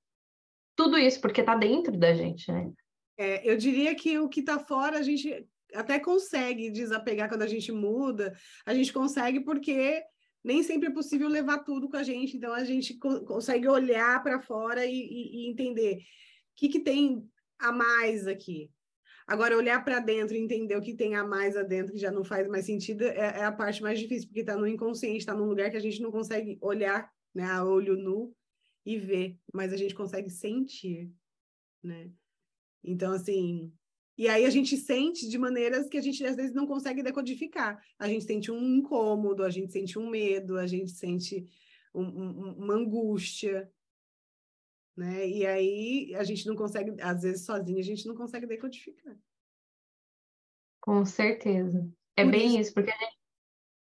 tudo 0.77 0.97
isso, 0.97 1.21
porque 1.21 1.41
está 1.41 1.57
dentro 1.57 1.99
da 1.99 2.15
gente, 2.15 2.51
né? 2.53 2.71
É, 3.19 3.51
eu 3.51 3.57
diria 3.57 3.95
que 3.95 4.19
o 4.19 4.29
que 4.29 4.41
está 4.41 4.59
fora 4.59 4.99
a 4.99 5.03
gente 5.03 5.47
até 5.75 5.99
consegue 5.99 6.71
desapegar 6.71 7.29
quando 7.29 7.43
a 7.43 7.47
gente 7.47 7.71
muda, 7.73 8.35
a 8.65 8.75
gente 8.75 8.93
consegue 8.93 9.41
porque 9.41 10.03
nem 10.43 10.63
sempre 10.63 10.89
é 10.89 10.93
possível 10.93 11.29
levar 11.29 11.59
tudo 11.59 11.89
com 11.89 11.97
a 11.97 12.03
gente, 12.03 12.37
então 12.37 12.53
a 12.53 12.65
gente 12.65 12.95
co 12.95 13.25
consegue 13.25 13.69
olhar 13.69 14.23
para 14.23 14.41
fora 14.41 14.87
e, 14.87 14.95
e, 14.95 15.47
e, 15.47 15.51
entender 15.51 15.97
o 15.97 16.01
que, 16.57 16.69
que 16.69 16.81
tem 16.81 17.29
a 17.59 17.71
mais 17.71 18.27
aqui. 18.27 18.71
Agora, 19.27 19.57
olhar 19.57 19.85
para 19.85 20.01
dentro 20.01 20.35
e 20.35 20.41
entender 20.41 20.77
o 20.77 20.81
que 20.81 20.95
tem 20.95 21.15
a 21.15 21.23
mais 21.23 21.57
adentro, 21.57 21.93
que 21.93 22.01
já 22.01 22.11
não 22.11 22.25
faz 22.25 22.49
mais 22.49 22.67
sentido, 22.67 23.05
é, 23.05 23.17
é 23.17 23.45
a 23.45 23.53
parte 23.53 23.83
mais 23.83 23.99
difícil, 23.99 24.29
porque 24.29 24.41
está 24.41 24.57
no 24.57 24.67
inconsciente, 24.67 25.19
está 25.19 25.35
num 25.35 25.45
lugar 25.45 25.71
que 25.71 25.77
a 25.77 25.81
gente 25.81 26.03
não 26.03 26.11
consegue 26.11 26.59
olhar 26.61 27.09
né, 27.35 27.45
a 27.45 27.65
olho 27.65 27.97
nu 27.97 28.35
e 28.85 28.99
ver, 28.99 29.39
mas 29.53 29.73
a 29.73 29.77
gente 29.77 29.95
consegue 29.95 30.31
sentir, 30.31 31.13
né? 31.83 32.11
Então, 32.83 33.13
assim, 33.13 33.73
e 34.21 34.29
aí 34.29 34.45
a 34.45 34.51
gente 34.51 34.77
sente 34.77 35.27
de 35.27 35.39
maneiras 35.39 35.89
que 35.89 35.97
a 35.97 36.01
gente 36.03 36.23
às 36.27 36.37
vezes 36.37 36.53
não 36.53 36.67
consegue 36.67 37.03
decodificar. 37.03 37.83
A 37.99 38.07
gente 38.07 38.27
sente 38.27 38.51
um 38.51 38.77
incômodo, 38.77 39.43
a 39.43 39.49
gente 39.49 39.73
sente 39.73 39.99
um 39.99 40.11
medo, 40.11 40.59
a 40.59 40.67
gente 40.67 40.91
sente 40.91 41.49
um, 41.95 42.03
um, 42.03 42.53
uma 42.59 42.75
angústia, 42.75 43.73
né? 44.95 45.27
E 45.27 45.47
aí 45.47 46.15
a 46.17 46.23
gente 46.23 46.47
não 46.47 46.55
consegue, 46.55 47.01
às 47.01 47.23
vezes 47.23 47.47
sozinho, 47.47 47.79
a 47.79 47.83
gente 47.83 48.07
não 48.07 48.15
consegue 48.15 48.45
decodificar. 48.45 49.19
Com 50.83 51.03
certeza. 51.07 51.91
É 52.15 52.23
Por 52.23 52.31
bem 52.31 52.49
isso, 52.49 52.61
isso, 52.61 52.75
porque 52.75 52.91
a 52.91 52.99
gente 52.99 53.19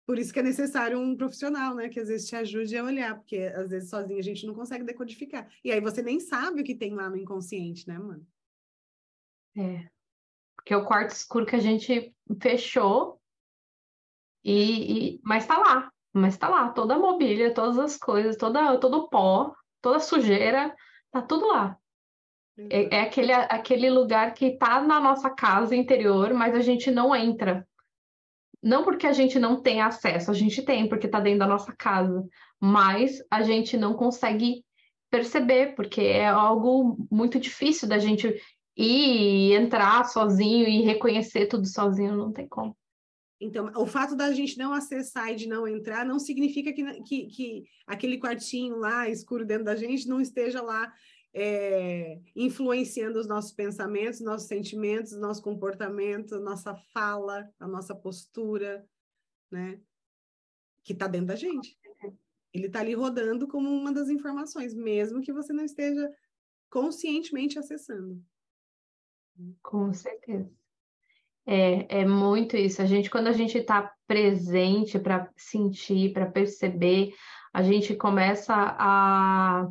por 0.04 0.18
isso 0.18 0.32
que 0.32 0.40
é 0.40 0.42
necessário 0.42 0.98
um 0.98 1.16
profissional, 1.16 1.76
né? 1.76 1.88
Que 1.88 2.00
às 2.00 2.08
vezes 2.08 2.28
te 2.28 2.34
ajude 2.34 2.76
a 2.76 2.82
olhar, 2.82 3.14
porque 3.14 3.36
às 3.36 3.70
vezes 3.70 3.88
sozinho 3.88 4.18
a 4.18 4.22
gente 4.22 4.48
não 4.48 4.52
consegue 4.52 4.82
decodificar. 4.82 5.48
E 5.62 5.70
aí 5.70 5.80
você 5.80 6.02
nem 6.02 6.18
sabe 6.18 6.60
o 6.60 6.64
que 6.64 6.74
tem 6.74 6.92
lá 6.92 7.08
no 7.08 7.16
inconsciente, 7.16 7.86
né, 7.86 7.96
mano? 7.96 8.26
É 9.56 9.93
que 10.64 10.72
é 10.72 10.76
o 10.76 10.84
quarto 10.84 11.10
escuro 11.10 11.46
que 11.46 11.56
a 11.56 11.60
gente 11.60 12.14
fechou, 12.40 13.20
e, 14.44 15.14
e 15.16 15.20
mas 15.24 15.46
tá 15.46 15.58
lá, 15.58 15.90
mas 16.12 16.36
tá 16.36 16.48
lá, 16.48 16.68
toda 16.70 16.94
a 16.94 16.98
mobília, 16.98 17.54
todas 17.54 17.78
as 17.78 17.96
coisas, 17.96 18.36
toda, 18.36 18.78
todo 18.78 18.98
o 18.98 19.08
pó, 19.08 19.54
toda 19.80 19.96
a 19.96 20.00
sujeira, 20.00 20.74
tá 21.10 21.22
tudo 21.22 21.48
lá. 21.48 21.76
É, 22.56 22.96
é, 22.96 23.00
aquele, 23.00 23.32
aquele 23.32 23.90
lugar 23.90 24.32
que 24.32 24.56
tá 24.56 24.80
na 24.80 25.00
nossa 25.00 25.28
casa 25.28 25.74
interior, 25.74 26.32
mas 26.32 26.54
a 26.54 26.60
gente 26.60 26.90
não 26.90 27.14
entra. 27.14 27.66
Não 28.62 28.84
porque 28.84 29.06
a 29.06 29.12
gente 29.12 29.38
não 29.38 29.60
tem 29.60 29.82
acesso, 29.82 30.30
a 30.30 30.34
gente 30.34 30.62
tem, 30.62 30.88
porque 30.88 31.08
tá 31.08 31.20
dentro 31.20 31.40
da 31.40 31.46
nossa 31.46 31.74
casa, 31.76 32.24
mas 32.60 33.18
a 33.30 33.42
gente 33.42 33.76
não 33.76 33.94
consegue 33.94 34.64
perceber, 35.10 35.74
porque 35.74 36.00
é 36.00 36.26
algo 36.26 36.96
muito 37.10 37.38
difícil 37.38 37.88
da 37.88 37.98
gente 37.98 38.40
e 38.76 39.52
entrar 39.52 40.04
sozinho 40.04 40.66
e 40.66 40.82
reconhecer 40.82 41.46
tudo 41.46 41.66
sozinho, 41.66 42.16
não 42.16 42.32
tem 42.32 42.48
como. 42.48 42.76
Então, 43.40 43.70
o 43.76 43.86
fato 43.86 44.16
da 44.16 44.32
gente 44.32 44.56
não 44.56 44.72
acessar 44.72 45.32
e 45.32 45.36
de 45.36 45.46
não 45.46 45.66
entrar 45.68 46.04
não 46.04 46.18
significa 46.18 46.72
que, 46.72 47.02
que, 47.02 47.26
que 47.26 47.64
aquele 47.86 48.18
quartinho 48.18 48.76
lá 48.76 49.08
escuro 49.08 49.44
dentro 49.44 49.64
da 49.64 49.76
gente 49.76 50.08
não 50.08 50.20
esteja 50.20 50.62
lá 50.62 50.92
é, 51.34 52.20
influenciando 52.34 53.18
os 53.18 53.26
nossos 53.26 53.52
pensamentos, 53.52 54.20
nossos 54.20 54.46
sentimentos, 54.46 55.12
nosso 55.18 55.42
comportamento, 55.42 56.38
nossa 56.40 56.74
fala, 56.92 57.50
a 57.58 57.66
nossa 57.66 57.94
postura, 57.94 58.86
né? 59.50 59.80
Que 60.84 60.92
está 60.92 61.08
dentro 61.08 61.26
da 61.28 61.36
gente. 61.36 61.76
Ele 62.52 62.66
está 62.66 62.80
ali 62.80 62.94
rodando 62.94 63.48
como 63.48 63.68
uma 63.68 63.92
das 63.92 64.08
informações, 64.08 64.72
mesmo 64.74 65.20
que 65.20 65.32
você 65.32 65.52
não 65.52 65.64
esteja 65.64 66.08
conscientemente 66.70 67.58
acessando. 67.58 68.24
Com 69.62 69.92
certeza. 69.92 70.50
É, 71.46 72.00
é 72.00 72.06
muito 72.06 72.56
isso. 72.56 72.80
A 72.80 72.86
gente, 72.86 73.10
quando 73.10 73.26
a 73.26 73.32
gente 73.32 73.58
está 73.58 73.92
presente 74.06 74.98
para 74.98 75.28
sentir, 75.36 76.12
para 76.12 76.26
perceber, 76.26 77.14
a 77.52 77.62
gente 77.62 77.94
começa 77.94 78.54
a, 78.54 79.68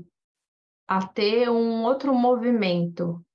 a 0.88 1.08
ter 1.08 1.50
um 1.50 1.84
outro 1.84 2.14
movimento, 2.14 3.26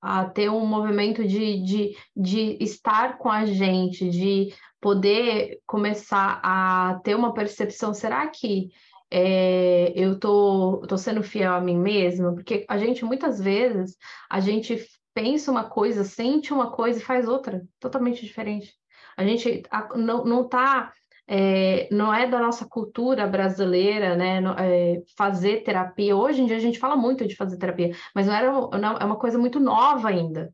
a 0.00 0.24
ter 0.24 0.50
um 0.50 0.66
movimento 0.66 1.26
de, 1.26 1.62
de, 1.62 1.96
de 2.16 2.56
estar 2.60 3.18
com 3.18 3.28
a 3.30 3.44
gente, 3.44 4.08
de 4.10 4.52
poder 4.80 5.60
começar 5.66 6.40
a 6.42 7.00
ter 7.04 7.14
uma 7.14 7.34
percepção, 7.34 7.92
será 7.92 8.26
que 8.28 8.70
é, 9.10 9.92
eu 9.94 10.18
tô, 10.18 10.82
tô 10.88 10.96
sendo 10.96 11.22
fiel 11.22 11.52
a 11.52 11.60
mim 11.60 11.78
mesma? 11.78 12.32
Porque 12.32 12.64
a 12.68 12.78
gente, 12.78 13.04
muitas 13.04 13.40
vezes, 13.40 13.96
a 14.28 14.40
gente 14.40 14.78
pensa 15.14 15.50
uma 15.50 15.64
coisa, 15.64 16.04
sente 16.04 16.52
uma 16.52 16.70
coisa 16.70 16.98
e 16.98 17.02
faz 17.02 17.28
outra, 17.28 17.66
totalmente 17.78 18.24
diferente. 18.24 18.74
A 19.16 19.24
gente 19.24 19.62
não, 19.96 20.24
não 20.24 20.48
tá, 20.48 20.92
é, 21.26 21.88
não 21.92 22.12
é 22.12 22.26
da 22.26 22.38
nossa 22.40 22.66
cultura 22.66 23.26
brasileira, 23.26 24.16
né, 24.16 24.40
é, 24.58 25.02
fazer 25.16 25.62
terapia. 25.62 26.16
Hoje 26.16 26.42
em 26.42 26.46
dia 26.46 26.56
a 26.56 26.60
gente 26.60 26.78
fala 26.78 26.96
muito 26.96 27.26
de 27.26 27.36
fazer 27.36 27.58
terapia, 27.58 27.94
mas 28.14 28.26
não 28.26 28.34
era 28.34 28.50
não, 28.50 28.98
é 28.98 29.04
uma 29.04 29.18
coisa 29.18 29.38
muito 29.38 29.60
nova 29.60 30.08
ainda. 30.08 30.52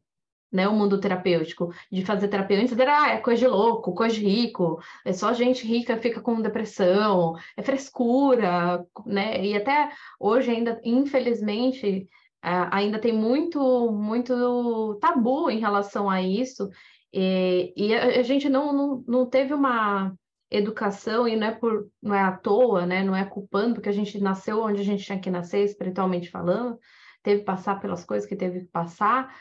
Né, 0.53 0.67
o 0.69 0.73
mundo 0.73 1.01
terapêutico, 1.01 1.75
de 1.91 2.05
fazer 2.05 2.29
terapia 2.29 2.59
antes 2.59 2.79
era 2.79 3.03
ah, 3.03 3.09
é 3.11 3.19
coisa 3.19 3.41
de 3.41 3.49
louco, 3.49 3.93
coisa 3.95 4.15
de 4.15 4.25
rico, 4.25 4.81
é 5.05 5.13
só 5.13 5.33
gente 5.33 5.67
rica 5.67 5.99
fica 5.99 6.21
com 6.21 6.41
depressão, 6.41 7.35
é 7.57 7.63
frescura, 7.63 8.83
né? 9.05 9.45
E 9.45 9.57
até 9.57 9.91
hoje 10.21 10.53
ainda, 10.53 10.81
infelizmente, 10.85 12.09
ainda 12.43 12.99
tem 12.99 13.13
muito, 13.13 13.91
muito 13.93 14.99
tabu 15.01 15.51
em 15.51 15.59
relação 15.59 16.09
a 16.09 16.23
isso, 16.23 16.69
e, 17.13 17.73
e 17.77 17.95
a, 17.95 18.21
a, 18.21 18.23
gente 18.23 18.49
não, 18.49 18.73
não, 18.73 19.05
não 19.07 19.27
teve 19.27 19.55
uma 19.55 20.15
educação, 20.51 21.27
e 21.27 21.35
não 21.35 21.47
é, 21.49 21.53
por, 21.53 21.89
não 22.03 22.15
é 22.15 22.21
à 22.21 22.33
toa, 22.33 22.87
né? 22.87 23.03
não 23.03 23.17
é 23.17 23.25
culpando, 23.25 23.75
porque 23.75 23.89
a 23.89 23.93
gente 23.93 24.21
nasceu 24.21 24.61
onde 24.63 24.81
a 24.81 24.85
gente 24.85 25.05
tinha 25.05 25.19
que 25.19 25.31
nascer, 25.31 25.65
espiritualmente 25.65 26.31
falando, 26.31 26.79
teve 27.23 27.41
que 27.41 27.47
passar 27.47 27.81
pelas 27.81 28.05
coisas 28.05 28.29
que 28.29 28.37
teve 28.37 28.61
que 28.61 28.67
passar, 28.67 29.35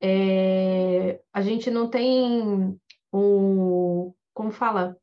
é, 0.00 1.20
a 1.32 1.40
gente 1.42 1.70
não 1.70 1.88
tem 1.88 2.78
o, 3.12 4.14
como 4.32 4.50
fala, 4.50 4.96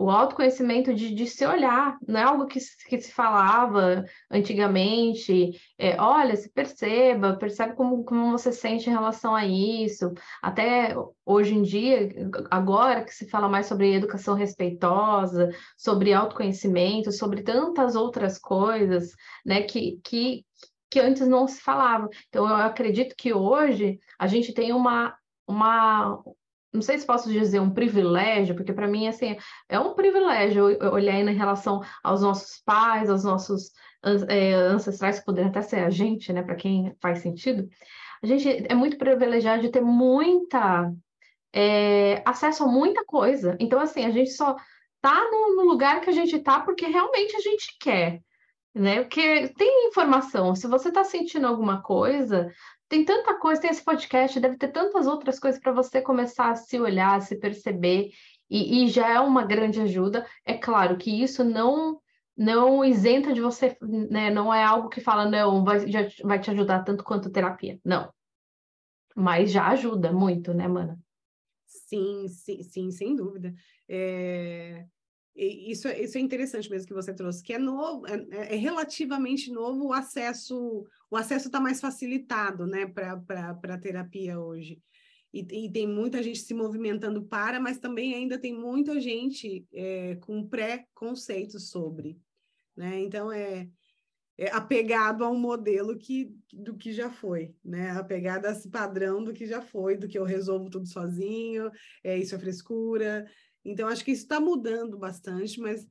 o 0.00 0.08
autoconhecimento 0.08 0.94
de, 0.94 1.14
de 1.14 1.26
se 1.26 1.44
olhar, 1.44 1.98
não 2.08 2.18
é 2.18 2.22
algo 2.22 2.46
que, 2.46 2.58
que 2.88 2.98
se 3.02 3.12
falava 3.12 4.02
antigamente. 4.30 5.50
É, 5.76 6.00
olha, 6.00 6.34
se 6.36 6.48
perceba, 6.48 7.36
percebe 7.36 7.74
como, 7.74 8.02
como 8.02 8.30
você 8.30 8.50
sente 8.50 8.88
em 8.88 8.92
relação 8.94 9.34
a 9.34 9.44
isso. 9.44 10.10
Até 10.40 10.96
hoje 11.22 11.54
em 11.54 11.60
dia, 11.60 12.08
agora 12.50 13.04
que 13.04 13.12
se 13.12 13.28
fala 13.28 13.46
mais 13.46 13.66
sobre 13.66 13.92
educação 13.92 14.34
respeitosa, 14.34 15.50
sobre 15.76 16.14
autoconhecimento, 16.14 17.12
sobre 17.12 17.42
tantas 17.42 17.94
outras 17.94 18.38
coisas, 18.38 19.10
né, 19.44 19.64
que, 19.64 20.00
que, 20.02 20.46
que 20.88 20.98
antes 20.98 21.28
não 21.28 21.46
se 21.46 21.60
falava. 21.60 22.08
Então, 22.30 22.48
eu 22.48 22.56
acredito 22.56 23.14
que 23.14 23.34
hoje 23.34 24.00
a 24.18 24.26
gente 24.26 24.54
tem 24.54 24.72
uma, 24.72 25.14
uma, 25.46 26.22
não 26.72 26.82
sei 26.82 26.98
se 26.98 27.06
posso 27.06 27.30
dizer 27.30 27.60
um 27.60 27.70
privilégio, 27.70 28.54
porque 28.54 28.72
para 28.72 28.86
mim 28.86 29.08
assim 29.08 29.36
é 29.68 29.78
um 29.78 29.94
privilégio 29.94 30.64
olhar 30.92 31.18
em 31.18 31.34
relação 31.34 31.82
aos 32.02 32.22
nossos 32.22 32.62
pais, 32.64 33.10
aos 33.10 33.24
nossos 33.24 33.72
é, 34.28 34.54
ancestrais 34.54 35.18
que 35.18 35.24
poderiam 35.24 35.50
até 35.50 35.62
ser 35.62 35.80
a 35.80 35.90
gente, 35.90 36.32
né, 36.32 36.42
para 36.42 36.54
quem 36.54 36.94
faz 37.00 37.18
sentido. 37.18 37.68
a 38.22 38.26
gente 38.26 38.48
é 38.68 38.74
muito 38.74 38.96
privilegiado 38.98 39.62
de 39.62 39.70
ter 39.70 39.82
muita 39.82 40.92
é, 41.52 42.22
acesso 42.24 42.64
a 42.64 42.68
muita 42.68 43.04
coisa. 43.04 43.56
Então, 43.58 43.80
assim, 43.80 44.04
a 44.04 44.10
gente 44.10 44.30
só 44.30 44.56
tá 45.00 45.28
no, 45.30 45.56
no 45.56 45.64
lugar 45.64 46.00
que 46.00 46.10
a 46.10 46.12
gente 46.12 46.38
tá 46.40 46.60
porque 46.60 46.86
realmente 46.86 47.34
a 47.36 47.40
gente 47.40 47.76
quer, 47.80 48.20
né? 48.74 49.00
Porque 49.02 49.48
tem 49.48 49.88
informação. 49.88 50.54
Se 50.54 50.66
você 50.68 50.92
tá 50.92 51.04
sentindo 51.04 51.46
alguma 51.46 51.82
coisa, 51.82 52.50
tem 52.90 53.04
tanta 53.04 53.38
coisa, 53.38 53.60
tem 53.60 53.70
esse 53.70 53.84
podcast, 53.84 54.40
deve 54.40 54.56
ter 54.56 54.68
tantas 54.68 55.06
outras 55.06 55.38
coisas 55.38 55.60
para 55.60 55.70
você 55.70 56.02
começar 56.02 56.50
a 56.50 56.56
se 56.56 56.78
olhar, 56.80 57.14
a 57.14 57.20
se 57.20 57.36
perceber, 57.36 58.10
e, 58.50 58.82
e, 58.84 58.88
já 58.88 59.08
é 59.08 59.20
uma 59.20 59.44
grande 59.44 59.80
ajuda. 59.80 60.26
É 60.44 60.54
claro 60.54 60.98
que 60.98 61.22
isso 61.22 61.44
não 61.44 62.00
não 62.36 62.84
isenta 62.84 63.32
de 63.32 63.40
você, 63.40 63.76
né? 63.80 64.30
Não 64.30 64.52
é 64.52 64.64
algo 64.64 64.88
que 64.88 65.00
fala, 65.00 65.30
não, 65.30 65.62
vai, 65.62 65.86
já, 65.88 66.00
vai 66.24 66.40
te 66.40 66.50
ajudar 66.50 66.82
tanto 66.82 67.04
quanto 67.04 67.30
terapia. 67.30 67.78
Não. 67.84 68.12
Mas 69.14 69.52
já 69.52 69.68
ajuda 69.68 70.10
muito, 70.10 70.52
né, 70.52 70.66
mana? 70.66 70.98
Sim, 71.66 72.26
sim, 72.28 72.62
sim, 72.62 72.90
sem 72.90 73.14
dúvida. 73.14 73.54
É... 73.88 74.84
Isso, 75.36 75.86
é, 75.86 76.02
isso 76.02 76.18
é 76.18 76.20
interessante 76.20 76.68
mesmo 76.68 76.88
que 76.88 76.94
você 76.94 77.14
trouxe, 77.14 77.42
que 77.42 77.52
é 77.52 77.58
novo, 77.58 78.06
é, 78.06 78.26
é, 78.30 78.54
é 78.54 78.56
relativamente 78.56 79.52
novo 79.52 79.86
o 79.86 79.92
acesso, 79.92 80.84
o 81.10 81.16
acesso 81.16 81.48
está 81.48 81.60
mais 81.60 81.80
facilitado, 81.80 82.66
né, 82.66 82.86
para 82.86 83.20
a 83.50 83.78
terapia 83.78 84.38
hoje. 84.38 84.80
E, 85.32 85.40
e, 85.40 85.70
tem 85.70 85.86
muita 85.86 86.22
gente 86.22 86.40
se 86.40 86.52
movimentando 86.54 87.22
para, 87.22 87.60
mas 87.60 87.78
também 87.78 88.14
ainda 88.14 88.38
tem 88.38 88.52
muita 88.52 89.00
gente 89.00 89.66
é, 89.72 90.16
com 90.16 90.46
pré-conceitos 90.46 91.70
sobre, 91.70 92.18
né? 92.76 92.98
Então 93.00 93.30
é, 93.30 93.68
é, 94.36 94.50
apegado 94.50 95.22
a 95.22 95.30
um 95.30 95.38
modelo 95.38 95.96
que, 95.96 96.34
do 96.52 96.76
que 96.76 96.92
já 96.92 97.10
foi, 97.10 97.54
né? 97.64 97.90
Apegado 97.90 98.46
a 98.46 98.52
esse 98.52 98.68
padrão 98.68 99.22
do 99.22 99.32
que 99.32 99.46
já 99.46 99.60
foi, 99.60 99.96
do 99.96 100.08
que 100.08 100.18
eu 100.18 100.24
resolvo 100.24 100.68
tudo 100.68 100.88
sozinho, 100.88 101.70
é, 102.02 102.18
isso 102.18 102.34
é 102.34 102.38
frescura. 102.38 103.30
Então, 103.64 103.86
acho 103.86 104.04
que 104.04 104.12
isso 104.12 104.22
está 104.22 104.40
mudando 104.40 104.98
bastante, 104.98 105.60
mas 105.60 105.86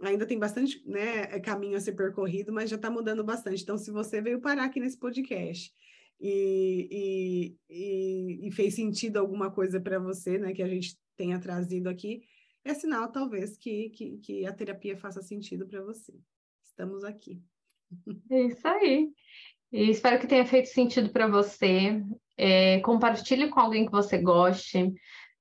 ainda 0.00 0.26
tem 0.26 0.38
bastante 0.38 0.82
né, 0.86 1.38
caminho 1.40 1.76
a 1.76 1.80
ser 1.80 1.92
percorrido, 1.92 2.52
mas 2.52 2.70
já 2.70 2.76
está 2.76 2.90
mudando 2.90 3.24
bastante. 3.24 3.62
Então, 3.62 3.78
se 3.78 3.90
você 3.90 4.20
veio 4.20 4.40
parar 4.40 4.64
aqui 4.64 4.80
nesse 4.80 4.98
podcast 4.98 5.72
e, 6.20 6.88
e, 6.90 7.56
e, 7.68 8.48
e 8.48 8.52
fez 8.52 8.74
sentido 8.74 9.18
alguma 9.18 9.50
coisa 9.50 9.80
para 9.80 9.98
você, 9.98 10.38
né, 10.38 10.52
que 10.52 10.62
a 10.62 10.68
gente 10.68 10.96
tenha 11.16 11.38
trazido 11.38 11.88
aqui, 11.88 12.22
é 12.64 12.74
sinal, 12.74 13.10
talvez, 13.10 13.56
que, 13.56 13.90
que, 13.90 14.18
que 14.18 14.46
a 14.46 14.52
terapia 14.52 14.96
faça 14.96 15.22
sentido 15.22 15.66
para 15.66 15.82
você. 15.82 16.12
Estamos 16.64 17.04
aqui. 17.04 17.40
É 18.30 18.42
isso 18.42 18.66
aí. 18.66 19.08
E 19.72 19.90
espero 19.90 20.20
que 20.20 20.26
tenha 20.26 20.44
feito 20.44 20.68
sentido 20.68 21.10
para 21.10 21.28
você. 21.28 22.02
É, 22.36 22.80
compartilhe 22.80 23.48
com 23.48 23.60
alguém 23.60 23.86
que 23.86 23.92
você 23.92 24.18
goste. 24.18 24.92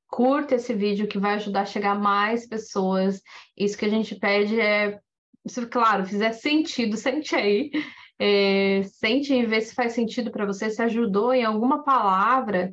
Curta 0.07 0.55
esse 0.55 0.73
vídeo 0.73 1.07
que 1.07 1.19
vai 1.19 1.35
ajudar 1.35 1.61
a 1.61 1.65
chegar 1.65 1.99
mais 1.99 2.47
pessoas. 2.47 3.21
Isso 3.57 3.77
que 3.77 3.85
a 3.85 3.89
gente 3.89 4.15
pede 4.15 4.59
é, 4.59 4.99
se 5.47 5.65
claro, 5.67 6.05
fizer 6.05 6.31
sentido, 6.33 6.95
sente 6.97 7.35
aí. 7.35 7.71
É, 8.17 8.81
sente 8.83 9.33
e 9.33 9.45
vê 9.45 9.59
se 9.59 9.75
faz 9.75 9.93
sentido 9.93 10.31
para 10.31 10.45
você, 10.45 10.69
se 10.69 10.81
ajudou 10.81 11.33
em 11.33 11.43
alguma 11.43 11.83
palavra. 11.83 12.71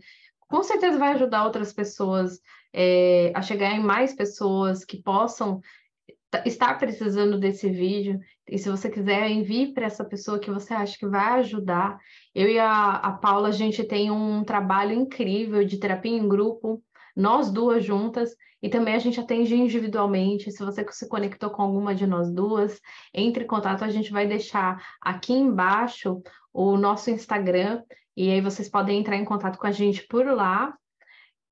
Com 0.49 0.62
certeza 0.62 0.99
vai 0.99 1.12
ajudar 1.14 1.45
outras 1.45 1.73
pessoas 1.73 2.38
é, 2.73 3.33
a 3.35 3.42
chegar 3.42 3.73
em 3.73 3.83
mais 3.83 4.14
pessoas 4.14 4.85
que 4.85 5.03
possam 5.03 5.61
estar 6.47 6.79
precisando 6.79 7.38
desse 7.38 7.68
vídeo. 7.68 8.18
E 8.49 8.59
se 8.59 8.71
você 8.71 8.88
quiser, 8.88 9.31
envie 9.31 9.73
para 9.73 9.87
essa 9.87 10.05
pessoa 10.05 10.38
que 10.38 10.51
você 10.51 10.73
acha 10.73 10.97
que 10.99 11.07
vai 11.07 11.40
ajudar. 11.40 11.99
Eu 12.35 12.49
e 12.49 12.59
a, 12.59 12.92
a 12.95 13.12
Paula, 13.12 13.49
a 13.49 13.53
gente 13.53 13.85
tem 13.85 14.11
um 14.11 14.42
trabalho 14.42 14.92
incrível 14.92 15.64
de 15.64 15.79
terapia 15.79 16.16
em 16.16 16.29
grupo, 16.29 16.83
nós 17.14 17.51
duas 17.51 17.85
juntas, 17.85 18.35
e 18.62 18.68
também 18.68 18.94
a 18.94 18.98
gente 18.98 19.18
atende 19.18 19.55
individualmente. 19.55 20.53
Se 20.53 20.64
você 20.64 20.87
se 20.90 21.09
conectou 21.09 21.51
com 21.51 21.62
alguma 21.62 21.94
de 21.94 22.07
nós 22.07 22.31
duas, 22.31 22.81
entre 23.12 23.44
em 23.44 23.46
contato, 23.46 23.85
a 23.85 23.90
gente 23.90 24.12
vai 24.12 24.27
deixar 24.27 24.81
aqui 25.01 25.33
embaixo 25.33 26.22
o 26.53 26.77
nosso 26.77 27.11
Instagram, 27.11 27.83
e 28.16 28.31
aí 28.31 28.40
vocês 28.40 28.68
podem 28.68 29.01
entrar 29.01 29.16
em 29.16 29.25
contato 29.25 29.59
com 29.59 29.66
a 29.66 29.72
gente 29.72 30.07
por 30.07 30.27
lá. 30.27 30.77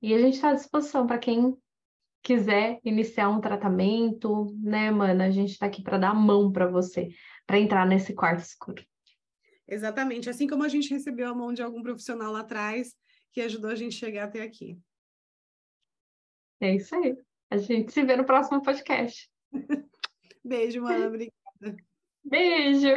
E 0.02 0.14
a 0.14 0.18
gente 0.18 0.34
está 0.34 0.50
à 0.50 0.54
disposição 0.54 1.06
para 1.06 1.18
quem 1.18 1.56
quiser 2.22 2.78
iniciar 2.84 3.28
um 3.28 3.40
tratamento, 3.40 4.54
né, 4.58 4.90
mana? 4.90 5.24
A 5.24 5.30
gente 5.30 5.52
está 5.52 5.66
aqui 5.66 5.82
para 5.82 5.98
dar 5.98 6.10
a 6.10 6.14
mão 6.14 6.52
para 6.52 6.66
você, 6.66 7.08
para 7.46 7.58
entrar 7.58 7.86
nesse 7.86 8.14
quarto 8.14 8.40
escuro. 8.40 8.84
Exatamente, 9.66 10.28
assim 10.28 10.46
como 10.46 10.64
a 10.64 10.68
gente 10.68 10.90
recebeu 10.90 11.28
a 11.28 11.34
mão 11.34 11.52
de 11.52 11.62
algum 11.62 11.82
profissional 11.82 12.32
lá 12.32 12.40
atrás 12.40 12.94
que 13.32 13.40
ajudou 13.40 13.70
a 13.70 13.74
gente 13.74 13.96
a 13.96 14.06
chegar 14.06 14.24
até 14.24 14.42
aqui. 14.42 14.78
É 16.60 16.74
isso 16.74 16.94
aí. 16.94 17.16
A 17.50 17.56
gente 17.56 17.92
se 17.92 18.04
vê 18.04 18.16
no 18.16 18.24
próximo 18.24 18.62
podcast. 18.62 19.28
Beijo, 20.44 20.82
mana. 20.82 21.06
Obrigada. 21.08 21.76
Beijo. 22.24 22.88